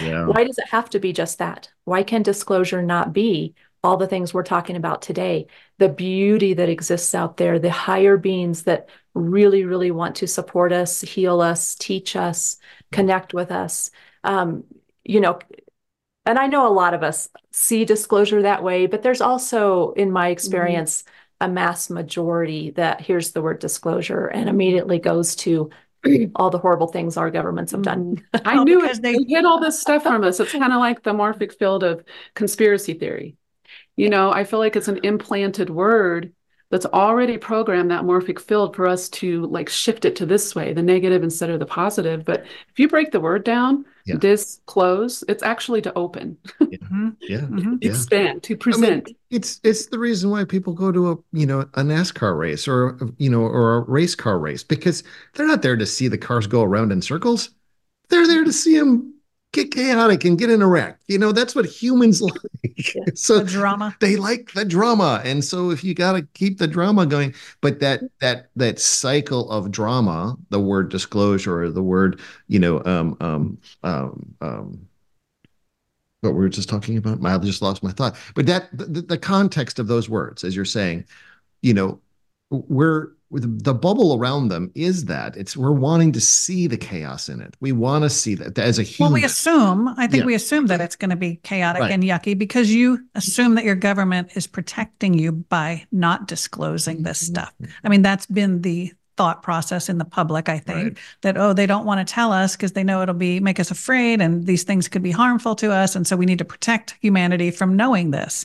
[0.00, 0.26] Yeah.
[0.26, 1.70] Why does it have to be just that?
[1.84, 3.54] Why can disclosure not be
[3.84, 5.46] all the things we're talking about today?
[5.78, 10.72] The beauty that exists out there, the higher beings that really, really want to support
[10.72, 12.56] us, heal us, teach us,
[12.90, 13.90] connect with us.
[14.24, 14.64] Um,
[15.04, 15.38] you know,
[16.26, 20.10] and I know a lot of us see disclosure that way, but there's also, in
[20.10, 20.32] my mm-hmm.
[20.32, 21.04] experience,
[21.40, 25.70] a mass majority that hears the word disclosure and immediately goes to
[26.36, 28.22] all the horrible things our governments have done.
[28.34, 28.36] Mm-hmm.
[28.48, 29.00] I Oh, knew it.
[29.02, 30.40] they- They hid all this stuff from us.
[30.40, 32.04] It's kind of like the morphic field of
[32.34, 33.36] conspiracy theory.
[33.96, 36.32] You know, I feel like it's an implanted word
[36.74, 40.72] that's already programmed that morphic field for us to like shift it to this way,
[40.72, 42.24] the negative instead of the positive.
[42.24, 44.16] But if you break the word down, Yeah.
[44.66, 47.42] close, it's actually to open, Mhm, Yeah.
[47.42, 47.84] mhm.
[47.84, 49.08] Expand, to I mean, present.
[49.30, 52.98] it's it's the reason why people go to a you know a NASCAR race or
[53.18, 55.04] you know or a race car race because
[55.34, 57.50] they're not there to see the cars go around in circles.
[58.08, 59.13] They're there to see them
[59.54, 60.98] get chaotic and get in a wreck.
[61.08, 62.34] You know that's what humans like.
[63.14, 63.96] So The drama.
[64.00, 67.80] they like the drama, and so if you got to keep the drama going, but
[67.80, 73.16] that that that cycle of drama, the word disclosure, or the word you know um
[73.20, 74.88] um um um
[76.20, 77.24] what we were just talking about.
[77.24, 78.16] I just lost my thought.
[78.34, 81.04] But that the, the context of those words, as you're saying,
[81.62, 82.00] you know,
[82.50, 83.08] we're
[83.40, 87.56] the bubble around them is that it's we're wanting to see the chaos in it.
[87.60, 89.12] We want to see that as a human.
[89.12, 90.26] Well, we assume, I think Yeah.
[90.26, 91.90] we assume that it's going to be chaotic Right.
[91.90, 97.22] and yucky because you assume that your government is protecting you by not disclosing this
[97.22, 97.34] Mm-hmm.
[97.34, 97.52] stuff.
[97.82, 100.96] I mean, that's been the thought process in the public, I think, Right.
[101.22, 103.70] that, oh, they don't want to tell us because they know it'll be make us
[103.70, 105.94] afraid and these things could be harmful to us.
[105.96, 108.44] And so we need to protect humanity from knowing this.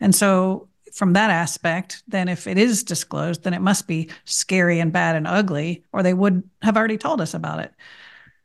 [0.00, 4.80] And so from that aspect, then if it is disclosed, then it must be scary
[4.80, 7.72] and bad and ugly, or they would have already told us about it.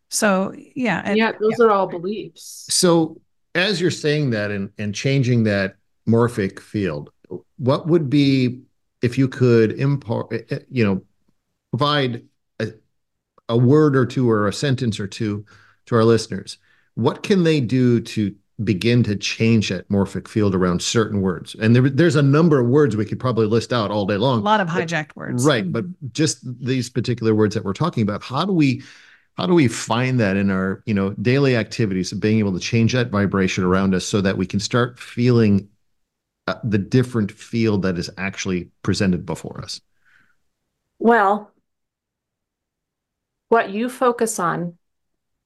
[0.10, 1.66] So yeah, and, yeah, those yeah.
[1.66, 2.66] are all beliefs.
[2.70, 3.20] So
[3.54, 5.76] as you're saying that and and changing that
[6.08, 7.10] morphic field,
[7.58, 8.62] what would be
[9.02, 11.04] if you could impart, eh, eh, you know,
[11.72, 12.24] provide
[12.60, 12.70] a,
[13.50, 15.46] a word or two or a sentence or two
[15.88, 16.58] to our listeners?
[16.96, 21.56] What can they do to begin to change that morphic field around certain words.
[21.60, 24.40] And there, there's a number of words we could probably list out all day long.
[24.40, 25.46] A lot of hijacked but, words.
[25.46, 25.70] Right.
[25.70, 28.84] But just these particular words that we're talking about, how do we
[29.36, 32.60] how do we find that in our you know daily activities of being able to
[32.60, 35.68] change that vibration around us so that we can start feeling
[36.48, 39.82] uh, the different field that is actually presented before us?
[40.98, 41.52] Well,
[43.50, 44.78] what you focus on,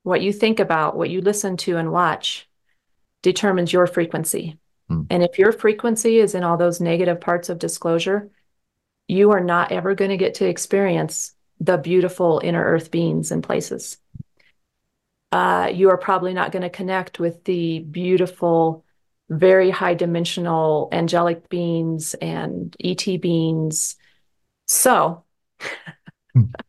[0.03, 2.48] what you think about, what you listen to and watch
[3.21, 4.57] determines your frequency.
[4.87, 5.03] Hmm.
[5.09, 8.29] And if your frequency is in all those negative parts of disclosure,
[9.07, 13.43] you are not ever going to get to experience the beautiful inner earth beings and
[13.43, 13.97] places.
[15.31, 18.83] Uh, you are probably not going to connect with the beautiful,
[19.29, 23.95] very high dimensional angelic beings and ET beings.
[24.67, 25.25] So,
[26.33, 26.45] hmm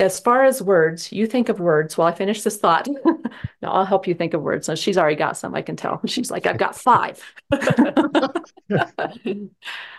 [0.00, 2.88] as far as words, you think of words while I finish this thought.
[3.04, 4.66] no, I'll help you think of words.
[4.66, 6.00] So she's already got some, I can tell.
[6.06, 7.22] She's like, I've got five.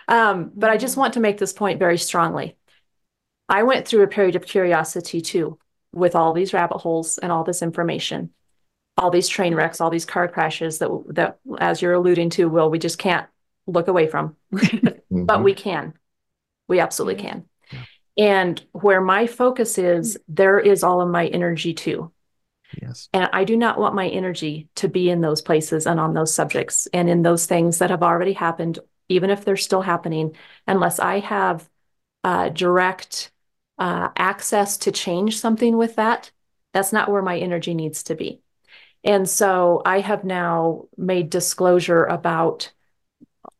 [0.08, 2.56] um, but I just want to make this point very strongly.
[3.48, 5.58] I went through a period of curiosity too,
[5.92, 8.30] with all these rabbit holes and all this information,
[8.98, 12.68] all these train wrecks, all these car crashes that, that as you're alluding to, Will,
[12.68, 13.26] we just can't
[13.66, 14.36] look away from.
[14.52, 15.24] mm-hmm.
[15.24, 15.94] But we can.
[16.68, 17.46] We absolutely can.
[18.16, 22.12] And where my focus is, there is all of my energy too.
[22.80, 23.08] Yes.
[23.12, 26.34] And I do not want my energy to be in those places and on those
[26.34, 30.34] subjects and in those things that have already happened, even if they're still happening,
[30.66, 31.68] unless I have
[32.24, 33.30] uh, direct
[33.78, 36.30] uh, access to change something with that.
[36.72, 38.40] That's not where my energy needs to be.
[39.04, 42.72] And so I have now made disclosure about,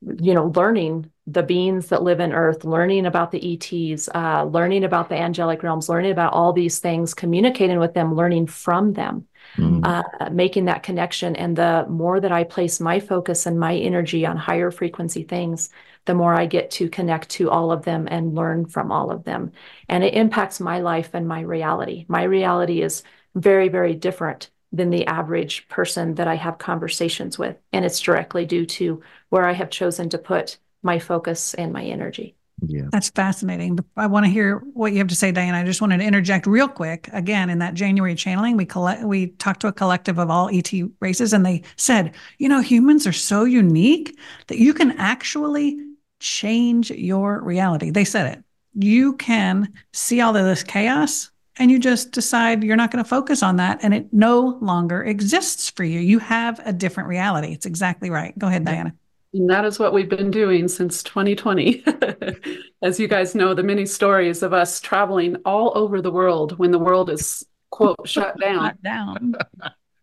[0.02, 4.84] you know, learning the beings that live in earth learning about the ets uh, learning
[4.84, 9.26] about the angelic realms learning about all these things communicating with them learning from them
[9.56, 9.84] mm.
[9.84, 11.36] uh, making that connection.
[11.36, 15.70] And the more that i place my focus and my energy on higher frequency things
[16.04, 19.24] the more i get to connect to all of them and learn from all of
[19.24, 19.52] them.
[19.88, 22.06] And it impacts my life and my reality.
[22.08, 23.02] My reality is
[23.34, 27.56] very very different than the average person that i have conversations with.
[27.72, 29.02] And it's directly due to
[29.36, 32.34] where i have chosen to put my focus and my energy.
[32.66, 32.88] Yeah.
[32.90, 33.78] That's fascinating.
[33.98, 35.54] I want to hear what you have to say, Diane.
[35.54, 37.10] I just wanted to interject real quick.
[37.12, 40.72] Again, in that January channeling, we collect we talked to a collective of all ET
[41.00, 45.78] races, and they said, you know, humans are so unique that you can actually
[46.18, 47.90] change your reality.
[47.90, 48.44] They said it.
[48.72, 53.08] You can see all of this chaos and you just decide you're not going to
[53.08, 56.00] focus on that and it no longer exists for you.
[56.00, 57.52] You have a different reality.
[57.52, 58.38] It's exactly right.
[58.38, 58.94] Go ahead, Diana.
[59.36, 61.84] And that is what we've been doing since 2020.
[62.82, 66.70] As you guys know, the many stories of us traveling all over the world when
[66.70, 68.64] the world is, quote, shut down.
[68.64, 69.34] Shut down.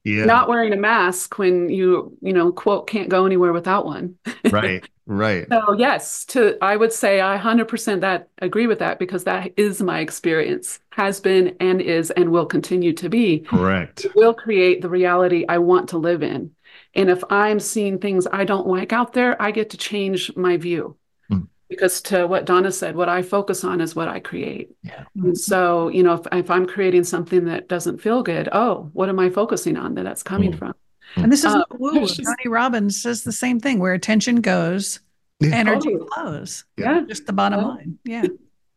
[0.03, 0.25] yeah.
[0.25, 4.15] Not wearing a mask when you, you know, quote, can't go anywhere without one.
[4.51, 4.87] right.
[5.05, 5.47] Right.
[5.49, 9.81] So yes, to I would say I 100% that agree with that because that is
[9.81, 13.39] my experience, has been and is and will continue to be.
[13.39, 14.05] Correct.
[14.05, 16.51] It will create the reality I want to live in.
[16.95, 20.57] And if I'm seeing things I don't like out there, I get to change my
[20.57, 20.95] view.
[21.31, 21.47] Mm.
[21.69, 24.71] Because to what Donna said, what I focus on is what I create.
[24.83, 25.05] Yeah.
[25.15, 29.09] And so, you know, if, if I'm creating something that doesn't feel good, oh, what
[29.09, 30.57] am I focusing on that that's coming mm.
[30.57, 30.75] from?
[31.15, 31.99] And this is uh, woo.
[32.01, 34.99] Just, Tony Robbins says the same thing where attention goes,
[35.43, 36.07] energy oh.
[36.13, 36.65] flows.
[36.77, 37.01] Yeah.
[37.07, 37.99] Just the bottom line.
[38.03, 38.25] Yeah.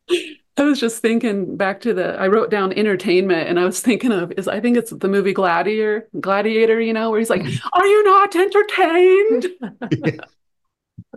[0.58, 4.10] I was just thinking back to the I wrote down entertainment and I was thinking
[4.10, 7.60] of is I think it's the movie Gladiator, Gladiator, you know, where he's like, mm.
[7.74, 9.46] "Are you not entertained?"
[9.92, 10.24] yeah.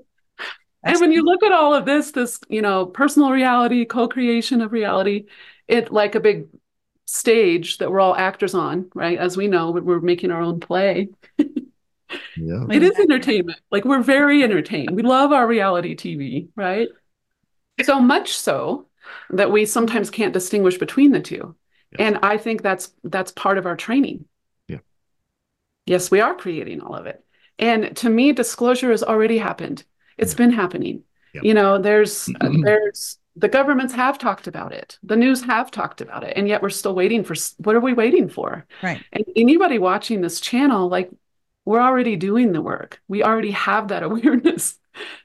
[0.84, 4.74] and when you look at all of this this, you know, personal reality, co-creation of
[4.74, 5.26] reality,
[5.68, 6.48] it like a big
[7.06, 9.18] stage that we're all actors on, right?
[9.18, 11.10] As we know, we're making our own play.
[11.38, 12.66] yeah.
[12.70, 13.60] It is entertainment.
[13.72, 14.92] Like we're very entertained.
[14.92, 16.90] We love our reality TV, right?
[17.82, 18.89] So much so
[19.32, 21.56] that we sometimes can't distinguish between the two.
[21.92, 22.06] Yeah.
[22.06, 24.26] And I think that's that's part of our training.
[24.68, 24.80] Yeah.
[25.86, 27.24] Yes, we are creating all of it.
[27.58, 29.84] And to me, disclosure has already happened.
[30.18, 30.38] It's yeah.
[30.38, 31.04] been happening.
[31.34, 31.42] Yeah.
[31.44, 34.98] You know, there's uh, there's the governments have talked about it.
[35.04, 36.34] The news have talked about it.
[36.36, 38.66] And yet we're still waiting for what are we waiting for?
[38.84, 39.04] Right.
[39.14, 41.10] And anybody watching this channel, like
[41.66, 43.02] we're already doing the work.
[43.08, 44.78] We already have that awareness.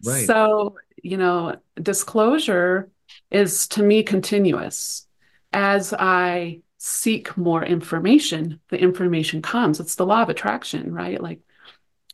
[0.05, 0.26] Right.
[0.26, 2.91] So, you know, disclosure
[3.30, 5.06] is to me continuous.
[5.52, 9.80] As I seek more information, the information comes.
[9.80, 11.20] It's the law of attraction, right?
[11.20, 11.40] Like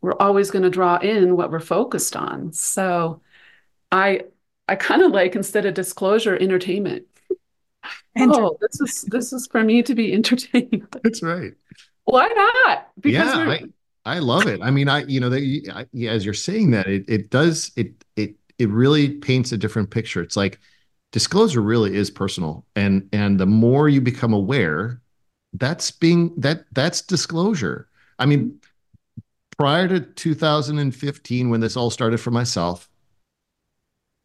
[0.00, 2.52] we're always going to draw in what we're focused on.
[2.52, 3.20] So
[3.90, 4.22] I
[4.68, 7.04] I kind of like instead of disclosure, entertainment.
[8.16, 10.86] Enter- oh, this is this is for me to be entertained.
[11.02, 11.52] That's right.
[12.04, 12.88] Why not?
[13.00, 13.56] Because yeah,
[14.04, 14.60] I, I love it.
[14.62, 18.36] I mean, I you know, that as you're saying that, it it does it it
[18.58, 20.22] it really paints a different picture.
[20.22, 20.60] It's like
[21.12, 25.00] disclosure really is personal, and and the more you become aware,
[25.54, 27.88] that's being that that's disclosure.
[28.18, 28.60] I mean,
[29.56, 32.88] prior to 2015, when this all started for myself,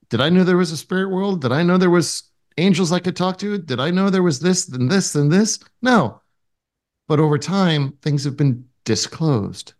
[0.09, 1.41] did I know there was a spirit world?
[1.41, 2.23] Did I know there was
[2.57, 3.57] angels I could talk to?
[3.57, 5.59] Did I know there was this and this and this?
[5.81, 6.21] No.
[7.07, 9.73] But over time, things have been disclosed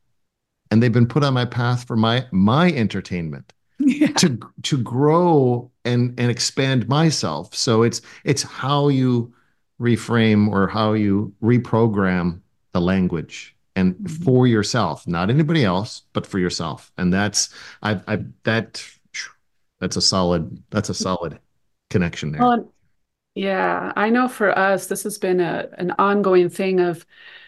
[0.72, 4.08] and they've been put on my path for my my entertainment yeah.
[4.14, 9.34] to to grow and and expand myself so it's it's how you
[9.80, 12.40] reframe or how you reprogram
[12.72, 14.24] the language and mm-hmm.
[14.24, 17.50] for yourself not anybody else but for yourself and that's
[17.84, 18.84] i i that
[19.80, 21.40] that's a solid that's a solid
[21.90, 22.72] connection there well,
[23.36, 27.06] yeah i know for us this has been a an ongoing thing of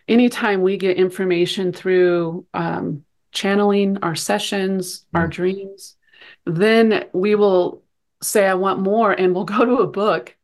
[0.08, 5.20] anytime we get information through um, channeling our sessions, mm.
[5.20, 5.96] our dreams,
[6.48, 7.84] then we will
[8.22, 10.36] say, I want more, and we'll go to a book,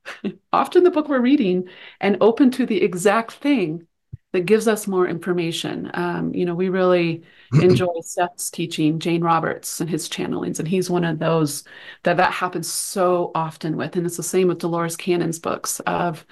[0.51, 1.67] often the book we're reading,
[1.99, 3.87] and open to the exact thing
[4.33, 5.91] that gives us more information.
[5.93, 7.23] Um, you know, we really
[7.53, 11.63] enjoy Seth's teaching, Jane Roberts and his channelings, and he's one of those
[12.03, 13.95] that that happens so often with.
[13.95, 16.25] And it's the same with Dolores Cannon's books of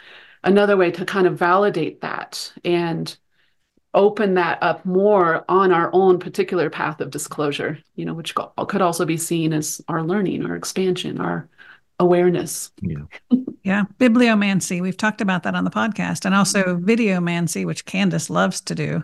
[0.44, 3.16] another way to kind of validate that and
[3.94, 8.82] open that up more on our own particular path of disclosure, you know, which could
[8.82, 11.50] also be seen as our learning, our expansion, our
[12.00, 12.72] awareness.
[12.82, 13.04] Yeah.
[13.64, 13.84] yeah.
[14.00, 14.82] Bibliomancy.
[14.82, 19.04] We've talked about that on the podcast and also videomancy, which Candace loves to do.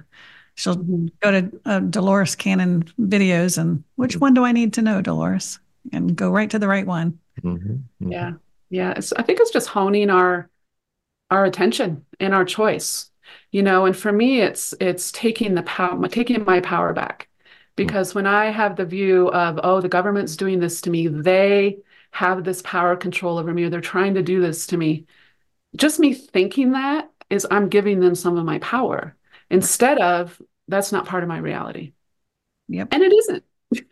[0.56, 1.08] She'll mm-hmm.
[1.22, 5.60] go to uh, Dolores Cannon videos and which one do I need to know, Dolores?
[5.94, 7.20] And go right to the right one.
[7.42, 7.74] Mm-hmm.
[7.74, 8.12] Mm-hmm.
[8.12, 8.32] Yeah.
[8.70, 8.94] Yeah.
[8.96, 10.50] It's, I think it's just honing our
[11.30, 13.12] our attention and our choice
[13.52, 17.28] you know and for me it's it's taking the power taking my power back.
[17.38, 17.44] Hmm.
[17.76, 21.78] Because when i have the view of oh the government's doing this to me they
[22.12, 25.06] have this power control over me or they're trying to do this to me
[25.76, 29.16] just me thinking that is i'm giving them some of my power
[29.50, 29.56] hmm.
[29.56, 31.94] instead of that's not part of my reality.
[32.68, 32.90] Yep.
[32.92, 33.44] And it isn't.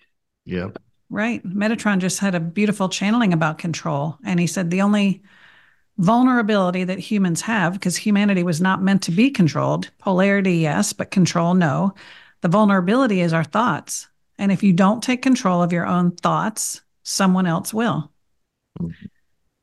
[0.48, 0.78] Yep.
[1.10, 1.44] Right.
[1.44, 5.24] Metatron just had a beautiful channeling about control and he said the only
[5.98, 9.90] vulnerability that humans have because humanity was not meant to be controlled.
[10.00, 11.94] Polarity, yes, but control, no.
[12.42, 14.08] The vulnerability is our thoughts.
[14.38, 18.12] And if you don't take control of your own thoughts, someone else will.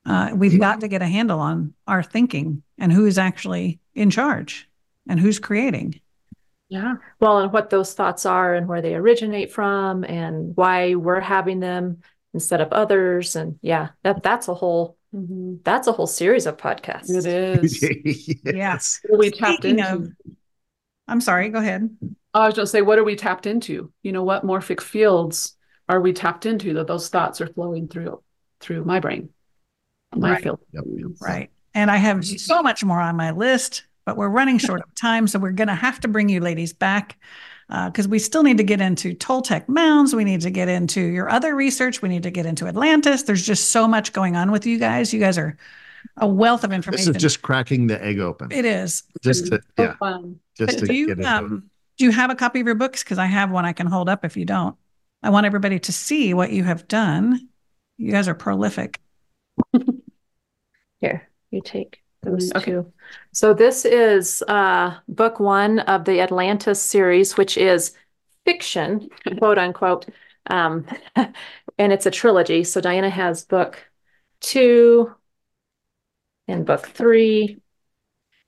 [0.07, 4.11] Uh, we've got to get a handle on our thinking and who is actually in
[4.11, 4.69] charge
[5.09, 6.01] and who's creating.
[6.69, 6.95] Yeah.
[7.21, 11.61] Well, and what those thoughts are and where they originate from and why we're having
[11.61, 11.99] them
[12.33, 13.37] instead of others.
[13.37, 15.57] And yeah, that that's a whole Mm-hmm.
[15.65, 17.11] That's a whole series of podcasts.
[17.11, 17.27] It
[17.65, 18.35] is.
[18.45, 19.01] yes.
[19.13, 19.87] We tapped into.
[19.87, 20.09] Of,
[21.09, 21.91] I'm sorry, go ahead.
[22.35, 23.93] I was just say, what are we tapped into?
[24.03, 25.57] You know, what morphic fields
[25.89, 28.23] are we tapped into that those thoughts are flowing through
[28.61, 29.29] through my brain,
[30.15, 30.43] my right.
[30.43, 30.61] field.
[30.73, 30.85] Yep.
[31.21, 31.51] Right.
[31.75, 35.27] And I have so much more on my list, but we're running short of time.
[35.27, 37.19] So we're going to have to bring you ladies back
[37.87, 40.15] because uh, we still need to get into Toltec mounds.
[40.15, 42.03] We need to get into your other research.
[42.03, 43.23] We need to get into Atlantis.
[43.23, 45.15] There's just so much going on with you guys.
[45.15, 45.57] You guys are
[46.19, 47.07] a wealth of information.
[47.07, 48.53] This is just cracking the egg open.
[48.53, 49.05] It is.
[49.23, 49.97] Just to, so yeah.
[49.97, 50.39] Fun.
[50.55, 53.03] Just to do you, um, do you have a copy of your books?
[53.03, 54.77] Because I have one I can hold up if you don't.
[55.23, 57.49] I want everybody to see what you have done.
[57.97, 59.01] You guys are prolific.
[61.01, 62.73] Here, you take those okay.
[62.73, 62.93] two.
[63.33, 67.95] So this is uh, book one of the Atlantis series, which is
[68.45, 69.09] fiction,
[69.39, 70.07] quote unquote,
[70.49, 70.87] um,
[71.17, 72.65] and it's a trilogy.
[72.65, 73.79] So Diana has book
[74.41, 75.13] two
[76.49, 77.59] and book three,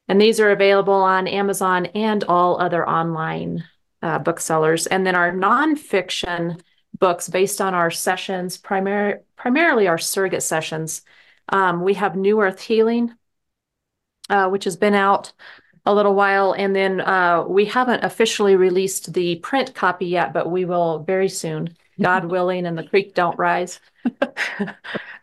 [0.08, 3.64] and these are available on Amazon and all other online
[4.02, 4.86] uh, booksellers.
[4.86, 6.60] And then our nonfiction
[6.98, 11.02] books, based on our sessions, primar- primarily our surrogate sessions.
[11.48, 13.14] Um, we have New Earth Healing,
[14.30, 15.32] uh, which has been out
[15.86, 16.52] a little while.
[16.52, 21.28] And then uh, we haven't officially released the print copy yet, but we will very
[21.28, 23.80] soon, God willing, and the creek don't rise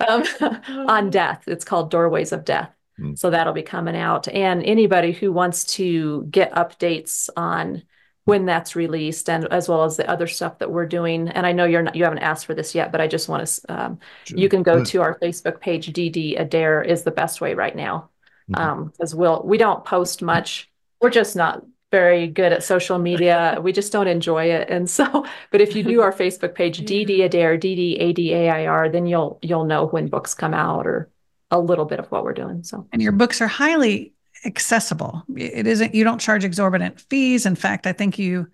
[0.07, 0.23] um,
[0.67, 1.43] on death.
[1.47, 2.71] It's called Doorways of Death.
[2.99, 3.17] Mm.
[3.17, 4.27] So that'll be coming out.
[4.27, 7.83] And anybody who wants to get updates on
[8.25, 11.27] when that's released and as well as the other stuff that we're doing.
[11.27, 13.47] And I know you're not, you haven't asked for this yet, but I just want
[13.47, 14.37] to, um, sure.
[14.37, 15.91] you can go to our Facebook page.
[15.91, 18.10] DD Adair is the best way right now.
[18.51, 18.61] Mm-hmm.
[18.61, 20.69] Um, we'll, we don't post much.
[20.99, 23.59] We're just not very good at social media.
[23.61, 24.69] we just don't enjoy it.
[24.69, 29.65] And so, but if you do our Facebook page, DD Adair, D-D-A-D-A-I-R, then you'll, you'll
[29.65, 31.09] know when books come out or
[31.51, 32.63] a little bit of what we're doing.
[32.63, 34.13] So, and your books are highly
[34.45, 35.23] accessible.
[35.35, 37.45] It isn't, you don't charge exorbitant fees.
[37.45, 38.47] In fact, I think you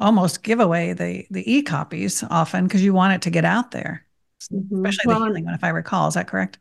[0.00, 4.06] almost give away the, the e-copies often because you want it to get out there,
[4.52, 4.76] mm-hmm.
[4.76, 6.06] especially well, the healing one, if I recall.
[6.06, 6.58] Is that correct?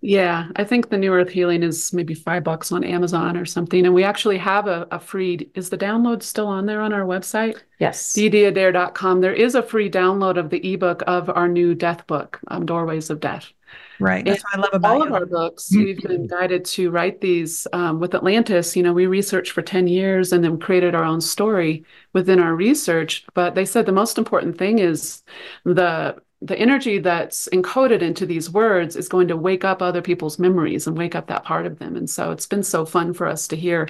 [0.00, 3.86] Yeah, I think the New Earth Healing is maybe five bucks on Amazon or something.
[3.86, 7.04] And we actually have a, a free, is the download still on there on our
[7.04, 7.62] website?
[7.78, 8.12] Yes.
[8.14, 9.20] ddadair.com.
[9.20, 13.08] There is a free download of the ebook of our new death book, um, Doorways
[13.08, 13.52] of Death.
[14.00, 14.24] Right.
[14.24, 15.06] That's and what I love about all you.
[15.06, 15.68] of our books.
[15.68, 15.84] Mm-hmm.
[15.84, 18.74] We've been guided to write these um, with Atlantis.
[18.74, 21.84] You know, we researched for 10 years and then created our own story
[22.14, 23.24] within our research.
[23.34, 25.22] But they said the most important thing is
[25.64, 30.38] the the energy that's encoded into these words is going to wake up other people's
[30.38, 31.96] memories and wake up that part of them.
[31.96, 33.88] And so it's been so fun for us to hear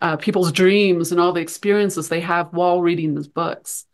[0.00, 3.86] uh, people's dreams and all the experiences they have while reading these books.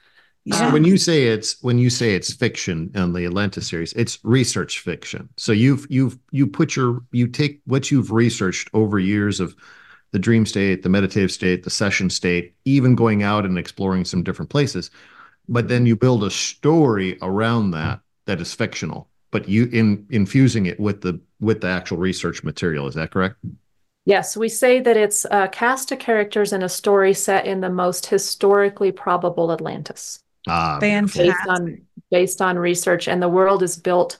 [0.51, 4.19] So when you say it's when you say it's fiction in the Atlantis series, it's
[4.25, 5.29] research fiction.
[5.37, 9.55] So you've you've you put your you take what you've researched over years of
[10.11, 14.25] the dream state, the meditative state, the session state, even going out and exploring some
[14.25, 14.91] different places,
[15.49, 20.67] but then you build a story around that that is fictional, but you in infusing
[20.67, 22.87] it with the with the actual research material.
[22.87, 23.37] Is that correct?
[24.05, 27.71] Yes, we say that it's a cast of characters in a story set in the
[27.71, 30.19] most historically probable Atlantis.
[30.49, 31.27] Ah, Fantastic.
[31.27, 34.19] Based on based on research, and the world is built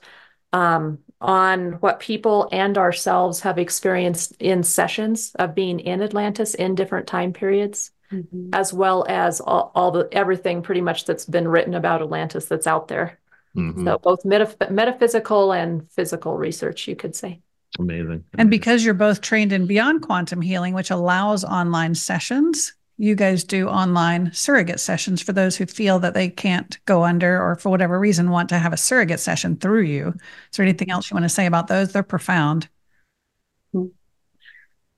[0.53, 6.75] um, on what people and ourselves have experienced in sessions of being in Atlantis in
[6.75, 8.49] different time periods, mm-hmm.
[8.53, 12.67] as well as all, all, the everything pretty much that's been written about Atlantis that's
[12.67, 13.19] out there.
[13.55, 13.85] Mm-hmm.
[13.85, 17.41] So both metaph- metaphysical and physical research, you could say.
[17.79, 18.05] Amazing.
[18.05, 18.23] Amazing.
[18.37, 23.43] And because you're both trained in beyond quantum healing, which allows online sessions, you guys
[23.43, 27.69] do online surrogate sessions for those who feel that they can't go under or for
[27.69, 30.09] whatever reason want to have a surrogate session through you.
[30.09, 31.91] Is there anything else you want to say about those?
[31.91, 32.69] They're profound.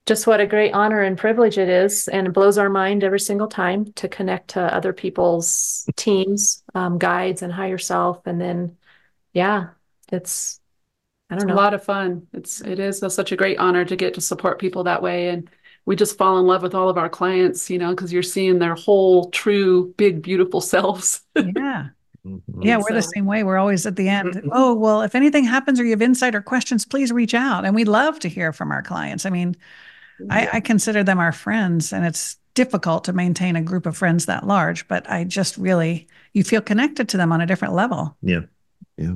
[0.05, 3.19] Just what a great honor and privilege it is, and it blows our mind every
[3.19, 8.25] single time to connect to other people's teams, um, guides, and higher self.
[8.27, 8.77] And then,
[9.33, 9.69] yeah,
[10.11, 10.59] it's
[11.29, 12.27] I don't it's know, a lot of fun.
[12.33, 15.29] It's it is a, such a great honor to get to support people that way
[15.29, 15.49] and
[15.85, 18.59] we just fall in love with all of our clients, you know, because you're seeing
[18.59, 21.21] their whole true, big, beautiful selves.
[21.35, 21.89] yeah.
[22.25, 22.63] Mm-hmm.
[22.63, 22.93] Yeah, we're so.
[22.95, 23.43] the same way.
[23.43, 24.33] We're always at the end.
[24.33, 24.49] Mm-hmm.
[24.51, 27.65] Oh, well, if anything happens or you have insight or questions, please reach out.
[27.65, 29.27] And we love to hear from our clients.
[29.27, 29.61] I mean, yeah.
[30.29, 34.25] I, I consider them our friends, and it's difficult to maintain a group of friends
[34.25, 38.15] that large, but I just really, you feel connected to them on a different level.
[38.21, 38.41] Yeah.
[38.97, 39.15] Yeah.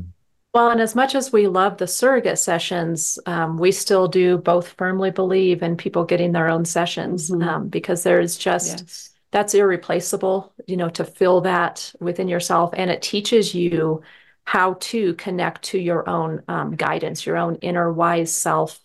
[0.53, 4.69] Well, and as much as we love the surrogate sessions, um, we still do both
[4.69, 7.47] firmly believe in people getting their own sessions mm-hmm.
[7.47, 9.09] um, because there's just yes.
[9.31, 12.71] that's irreplaceable, you know, to fill that within yourself.
[12.73, 14.01] And it teaches you
[14.43, 18.80] how to connect to your own um, guidance, your own inner wise self,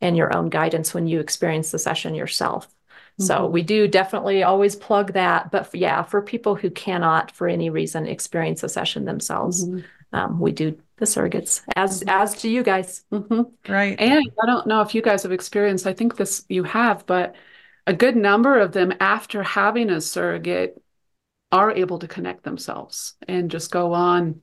[0.00, 2.66] and your own guidance when you experience the session yourself.
[2.66, 3.24] Mm-hmm.
[3.24, 5.50] So we do definitely always plug that.
[5.50, 9.80] But for, yeah, for people who cannot, for any reason, experience a session themselves, mm-hmm.
[10.12, 13.42] um, we do the surrogates as as to you guys mm-hmm.
[13.70, 17.04] right and i don't know if you guys have experienced i think this you have
[17.06, 17.34] but
[17.86, 20.82] a good number of them after having a surrogate
[21.52, 24.40] are able to connect themselves and just go on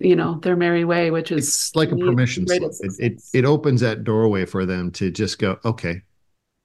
[0.00, 3.44] you know their merry way which is it's like a permission slip it, it, it
[3.44, 6.00] opens that doorway for them to just go okay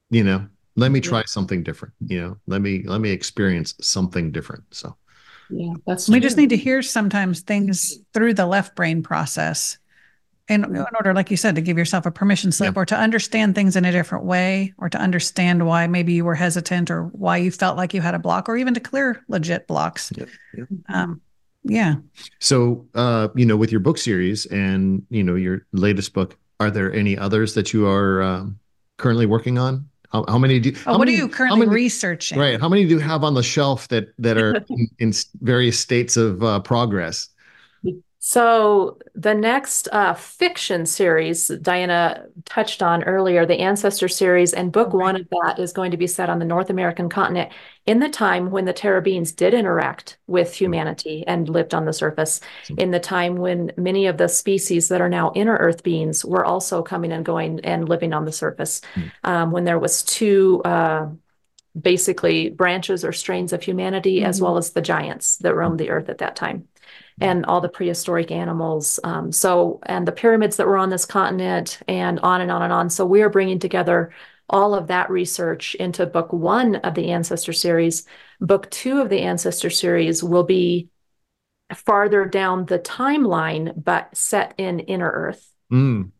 [0.09, 0.45] you know
[0.75, 1.25] let me try yeah.
[1.25, 4.95] something different you know let me let me experience something different so
[5.49, 6.21] yeah, that's we true.
[6.21, 9.79] just need to hear sometimes things through the left brain process
[10.49, 12.81] in, in order, like you said, to give yourself a permission slip yeah.
[12.81, 16.35] or to understand things in a different way or to understand why maybe you were
[16.35, 19.67] hesitant or why you felt like you had a block or even to clear legit
[19.67, 20.11] blocks.
[20.17, 20.25] Yeah.
[20.55, 20.63] yeah.
[20.89, 21.21] Um,
[21.69, 21.95] yeah.
[22.39, 26.71] So, uh, you know, with your book series and, you know, your latest book, are
[26.71, 28.59] there any others that you are um,
[28.97, 29.87] currently working on?
[30.11, 30.73] How, how many do?
[30.87, 32.39] Oh, what many, are you currently many, researching?
[32.39, 32.59] Right.
[32.59, 36.17] How many do you have on the shelf that that are in, in various states
[36.17, 37.29] of uh, progress?
[38.21, 44.93] So the next uh, fiction series Diana touched on earlier, the Ancestor series, and book
[44.93, 47.51] one of that is going to be set on the North American continent
[47.89, 51.91] in the time when the Terra beings did interact with humanity and lived on the
[51.91, 52.39] surface.
[52.77, 56.45] In the time when many of the species that are now inner Earth beings were
[56.45, 58.81] also coming and going and living on the surface.
[58.93, 59.11] Mm.
[59.23, 60.61] Um, when there was two.
[60.63, 61.09] Uh,
[61.79, 64.25] basically branches or strains of humanity, mm-hmm.
[64.25, 66.67] as well as the giants that roamed the earth at that time
[67.21, 68.99] and all the prehistoric animals.
[69.03, 72.73] Um, so, and the pyramids that were on this continent, and on and on and
[72.73, 72.89] on.
[72.89, 74.11] So, we are bringing together
[74.49, 78.05] all of that research into book one of the Ancestor series.
[78.41, 80.89] Book two of the Ancestor series will be
[81.75, 85.51] farther down the timeline, but set in Inner Earth.
[85.71, 86.11] Mm.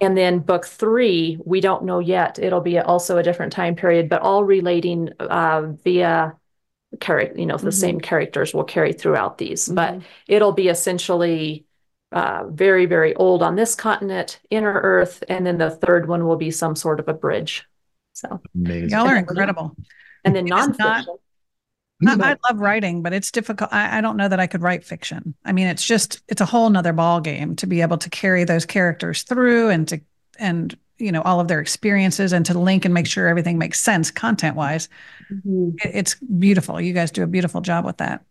[0.00, 2.38] And then book three, we don't know yet.
[2.38, 6.36] It'll be also a different time period, but all relating uh, via
[7.00, 7.66] character, you know, mm-hmm.
[7.66, 9.74] the same characters will carry throughout these, mm-hmm.
[9.74, 11.66] but it'll be essentially
[12.12, 16.36] uh, very, very old on this continent, inner Earth, and then the third one will
[16.36, 17.64] be some sort of a bridge.
[18.14, 18.90] So Amazing.
[18.90, 19.76] y'all are incredible.
[20.24, 21.06] And then nonfiction.
[22.00, 23.72] Not, I, I love writing, but it's difficult.
[23.72, 25.34] I, I, don't know that I could write fiction.
[25.44, 28.44] I mean, it's just it's a whole nother ball game to be able to carry
[28.44, 30.00] those characters through and to
[30.38, 33.80] and you know all of their experiences and to link and make sure everything makes
[33.80, 34.88] sense content wise
[35.32, 35.70] mm-hmm.
[35.84, 38.24] it, it's beautiful you guys do a beautiful job with that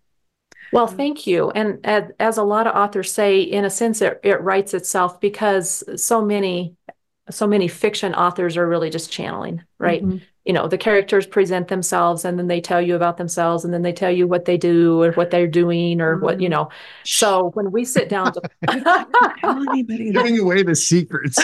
[0.72, 1.52] well thank you.
[1.52, 5.20] And as, as a lot of authors say in a sense it, it writes itself
[5.20, 6.76] because so many
[7.30, 10.04] so many fiction authors are really just channeling right?
[10.04, 10.18] Mm-hmm
[10.48, 13.82] you know the characters present themselves and then they tell you about themselves and then
[13.82, 16.54] they tell you what they do or what they're doing or what you mm-hmm.
[16.54, 16.70] know.
[17.04, 18.42] So when we sit down to
[19.86, 21.38] giving away the secrets.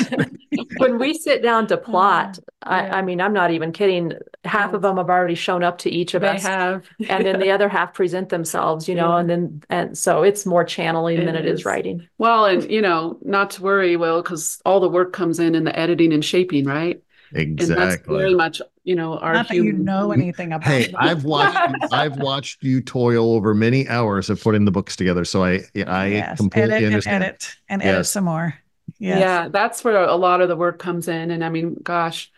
[0.78, 2.50] When we sit down to plot yeah.
[2.66, 4.14] I, I, mean i'm not even kidding.
[4.46, 6.86] Half of them have already shown up to each of they us have.
[7.10, 9.20] and then the other half present themselves you know yeah.
[9.20, 11.42] and then and so it's more channeling it than is.
[11.42, 12.08] it is writing.
[12.20, 15.66] Well and you know not to worry will because all the work comes in in
[15.66, 17.04] the editing and shaping right
[17.36, 17.74] Exactly.
[17.74, 19.72] And that's very much, you know, our Not human...
[19.72, 20.68] that you know anything about.
[20.68, 21.58] Hey, I've watched
[21.92, 26.08] I've watched you toil over many hours of putting the books together, so I I
[26.08, 26.38] yes.
[26.38, 27.16] completely edit understand.
[27.16, 27.94] And edit and yes.
[27.94, 28.56] edit some more.
[29.00, 29.20] Yes.
[29.20, 31.32] Yeah, that's where a lot of the work comes in.
[31.32, 32.32] And I mean, gosh,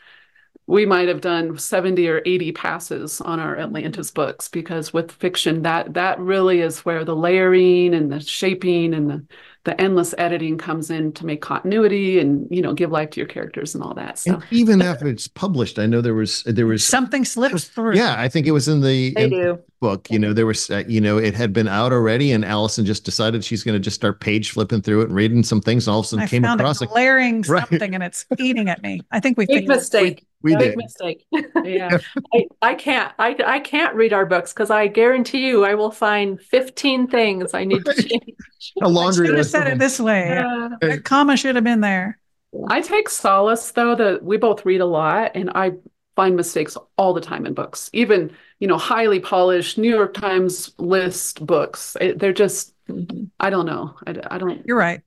[0.68, 5.62] we might have done 70 or 80 passes on our Atlantis books because with fiction,
[5.64, 9.26] that that really is where the layering and the shaping and the
[9.66, 13.28] the endless editing comes in to make continuity and you know give life to your
[13.28, 14.18] characters and all that.
[14.20, 17.96] So and even after it's published, I know there was there was something slips through.
[17.96, 20.10] Yeah, I think it was in the, in the book.
[20.12, 23.06] You know, there was uh, you know it had been out already, and Allison just
[23.06, 25.88] decided she's going to just start page flipping through it and reading some things.
[25.88, 27.68] And all of a sudden, I came found across a glaring right.
[27.68, 29.02] something, and it's eating at me.
[29.12, 30.26] I think we big mistake.
[30.46, 30.78] We, we big did.
[30.78, 31.26] mistake.
[31.64, 31.98] yeah,
[32.32, 35.90] I, I can't I I can't read our books because I guarantee you I will
[35.90, 38.36] find fifteen things I need to change.
[38.84, 39.50] a laundry list.
[39.52, 40.28] Should have said it this way.
[40.30, 40.98] Yeah.
[40.98, 42.20] comma should have been there.
[42.70, 45.72] I take solace though that we both read a lot and I
[46.16, 47.90] find mistakes all the time in books.
[47.92, 51.98] Even, you know, highly polished New York Times list books.
[52.00, 53.24] It, they're just mm-hmm.
[53.40, 53.96] I don't know.
[54.06, 55.02] I, I don't You're right.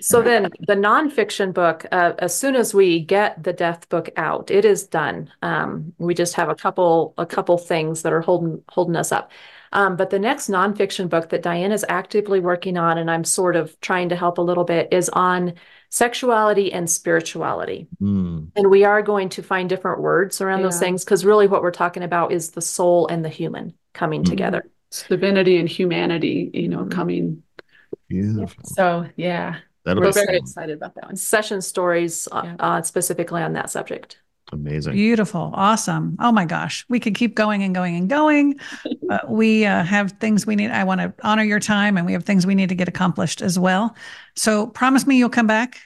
[0.00, 4.50] So then the nonfiction book, uh, as soon as we get the death book out,
[4.50, 5.30] it is done.
[5.42, 9.32] Um, we just have a couple a couple things that are holding holding us up.
[9.72, 13.56] Um, but the next nonfiction book that Diane is actively working on, and I'm sort
[13.56, 15.54] of trying to help a little bit, is on
[15.90, 17.86] sexuality and spirituality.
[18.00, 18.50] Mm.
[18.56, 20.66] And we are going to find different words around yeah.
[20.66, 24.22] those things because really what we're talking about is the soul and the human coming
[24.22, 24.28] mm.
[24.28, 24.68] together.
[24.88, 26.90] It's divinity and humanity, you know, mm.
[26.90, 27.42] coming.
[28.08, 28.64] Beautiful.
[28.64, 29.58] So, yeah.
[29.86, 31.14] That'll we're very excited about that one.
[31.14, 32.56] Session stories uh, yeah.
[32.58, 34.18] uh, specifically on that subject.
[34.52, 34.94] Amazing.
[34.94, 35.52] Beautiful.
[35.54, 36.16] Awesome.
[36.20, 36.84] Oh my gosh.
[36.88, 38.58] We could keep going and going and going.
[39.02, 40.72] but we uh, have things we need.
[40.72, 43.42] I want to honor your time and we have things we need to get accomplished
[43.42, 43.94] as well.
[44.34, 45.78] So promise me you'll come back.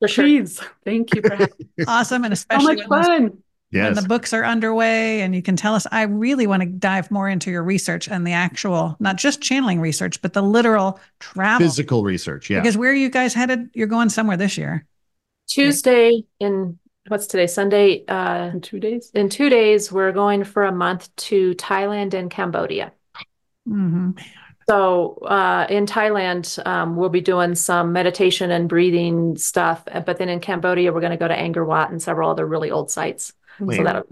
[0.00, 0.24] For sure.
[0.24, 0.60] Please.
[0.84, 1.48] Thank you for having
[1.88, 2.22] Awesome.
[2.22, 3.42] And especially so much fun.
[3.76, 3.94] Yes.
[3.94, 7.10] When the books are underway and you can tell us, I really want to dive
[7.10, 11.66] more into your research and the actual, not just channeling research, but the literal travel.
[11.66, 12.50] Physical research.
[12.50, 12.60] Yeah.
[12.60, 13.70] Because where are you guys headed?
[13.74, 14.86] You're going somewhere this year.
[15.46, 16.78] Tuesday in
[17.08, 21.14] what's today sunday uh in two days in two days we're going for a month
[21.16, 22.92] to thailand and cambodia
[23.68, 24.10] mm-hmm.
[24.68, 30.28] so uh in thailand um, we'll be doing some meditation and breathing stuff but then
[30.28, 33.32] in cambodia we're going to go to angkor wat and several other really old sites
[33.58, 34.04] so that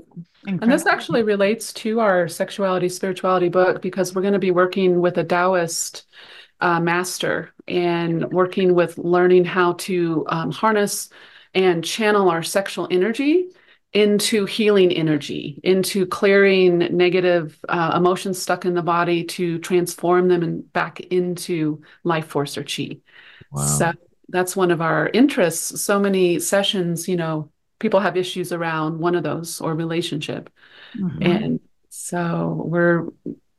[0.46, 5.00] and this actually relates to our sexuality spirituality book because we're going to be working
[5.00, 6.04] with a taoist
[6.60, 11.08] uh, master and working with learning how to um, harness
[11.54, 13.48] and channel our sexual energy
[13.92, 20.42] into healing energy, into clearing negative uh, emotions stuck in the body to transform them
[20.42, 22.96] and back into life force or chi.
[23.52, 23.62] Wow.
[23.64, 23.92] So
[24.28, 25.80] that's one of our interests.
[25.80, 27.50] So many sessions, you know,
[27.84, 30.48] people have issues around one of those or relationship.
[30.96, 31.22] Mm-hmm.
[31.22, 33.08] And so we're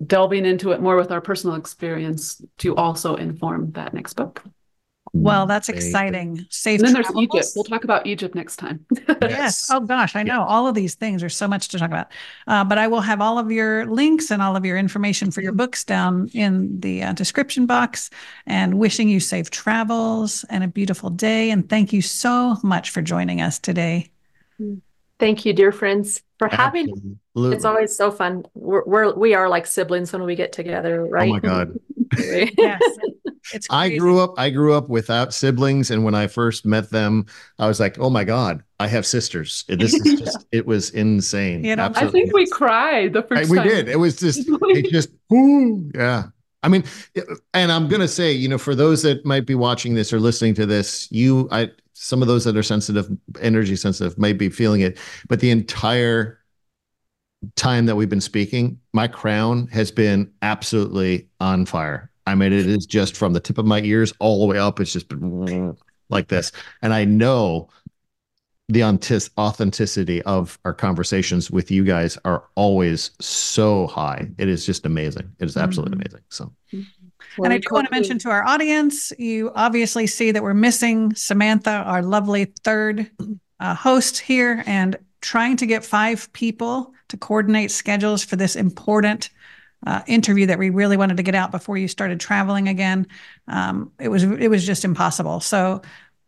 [0.04, 4.44] delving into it more with our personal experience to also inform that next book.
[5.14, 6.44] Well, that's exciting.
[6.50, 7.24] Safe And then there's travels.
[7.24, 7.48] Egypt.
[7.56, 8.84] We'll talk about Egypt next time.
[9.22, 9.70] Yes.
[9.72, 11.22] Oh gosh, I know all of these things.
[11.22, 12.12] There's so much to talk about.
[12.48, 15.42] Uh, but I will have all of your links and all of your information for
[15.42, 18.10] your books down in the uh, description box.
[18.48, 21.52] And wishing you safe travels and a beautiful day.
[21.52, 24.12] And thank you so much for joining us today.
[25.18, 26.90] Thank you, dear friends, for having.
[26.90, 27.56] Absolutely.
[27.56, 28.44] It's always so fun.
[28.54, 31.30] We're, we're we are like siblings when we get together, right?
[31.30, 31.80] Oh my God.
[32.18, 32.82] Yes,
[33.54, 33.68] it's.
[33.70, 37.26] I grew up I grew up without siblings and when I first met them
[37.60, 41.64] I was like oh my god I have sisters this is just it was insane
[41.66, 43.68] You know, I I think we cried the I- first we time.
[43.68, 46.26] We did it was just it just ooh, yeah
[46.64, 46.84] I mean
[47.54, 50.54] and I'm gonna say you know for those that might be watching this or listening
[50.56, 53.10] to this you I some of those that are sensitive
[53.42, 54.98] energy sensitive might be feeling it
[55.30, 56.40] but the entire
[57.56, 62.68] time that we've been speaking my crown has been absolutely on fire I mean it
[62.68, 65.76] is just from the tip of my ears all the way up it's just been
[66.10, 66.52] like this
[66.82, 67.70] and I know
[68.68, 68.84] the
[69.38, 74.28] authenticity of our conversations with you guys are always so high.
[74.40, 75.32] It is just amazing.
[75.40, 76.02] It is absolutely Mhm.
[76.02, 76.22] amazing.
[76.30, 76.52] So
[77.44, 81.14] And I do want to mention to our audience, you obviously see that we're missing
[81.16, 83.10] Samantha, our lovely third
[83.60, 89.30] uh, host here, and trying to get five people to coordinate schedules for this important
[89.86, 93.08] uh, interview that we really wanted to get out before you started traveling again.
[93.48, 95.40] Um, it was it was just impossible.
[95.40, 95.82] So.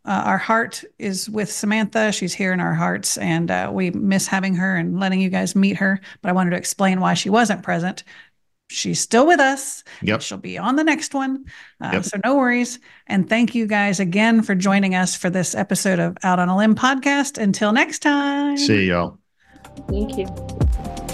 [0.06, 2.14] Uh, our heart is with Samantha.
[2.14, 5.54] She's here in our hearts, and uh, we miss having her and letting you guys
[5.54, 6.00] meet her.
[6.22, 8.06] But I wanted to explain why she wasn't present.
[8.70, 9.84] She's still with us.
[10.02, 10.22] Yep.
[10.22, 11.46] She'll be on the next one.
[11.82, 12.04] Uh, Yep.
[12.04, 12.80] So no worries.
[13.08, 16.58] And thank you guys again for joining us for this episode of Out on a
[16.58, 17.38] Limb podcast.
[17.38, 18.58] Until next time.
[18.58, 19.18] see y'all.
[19.90, 21.07] Thank you.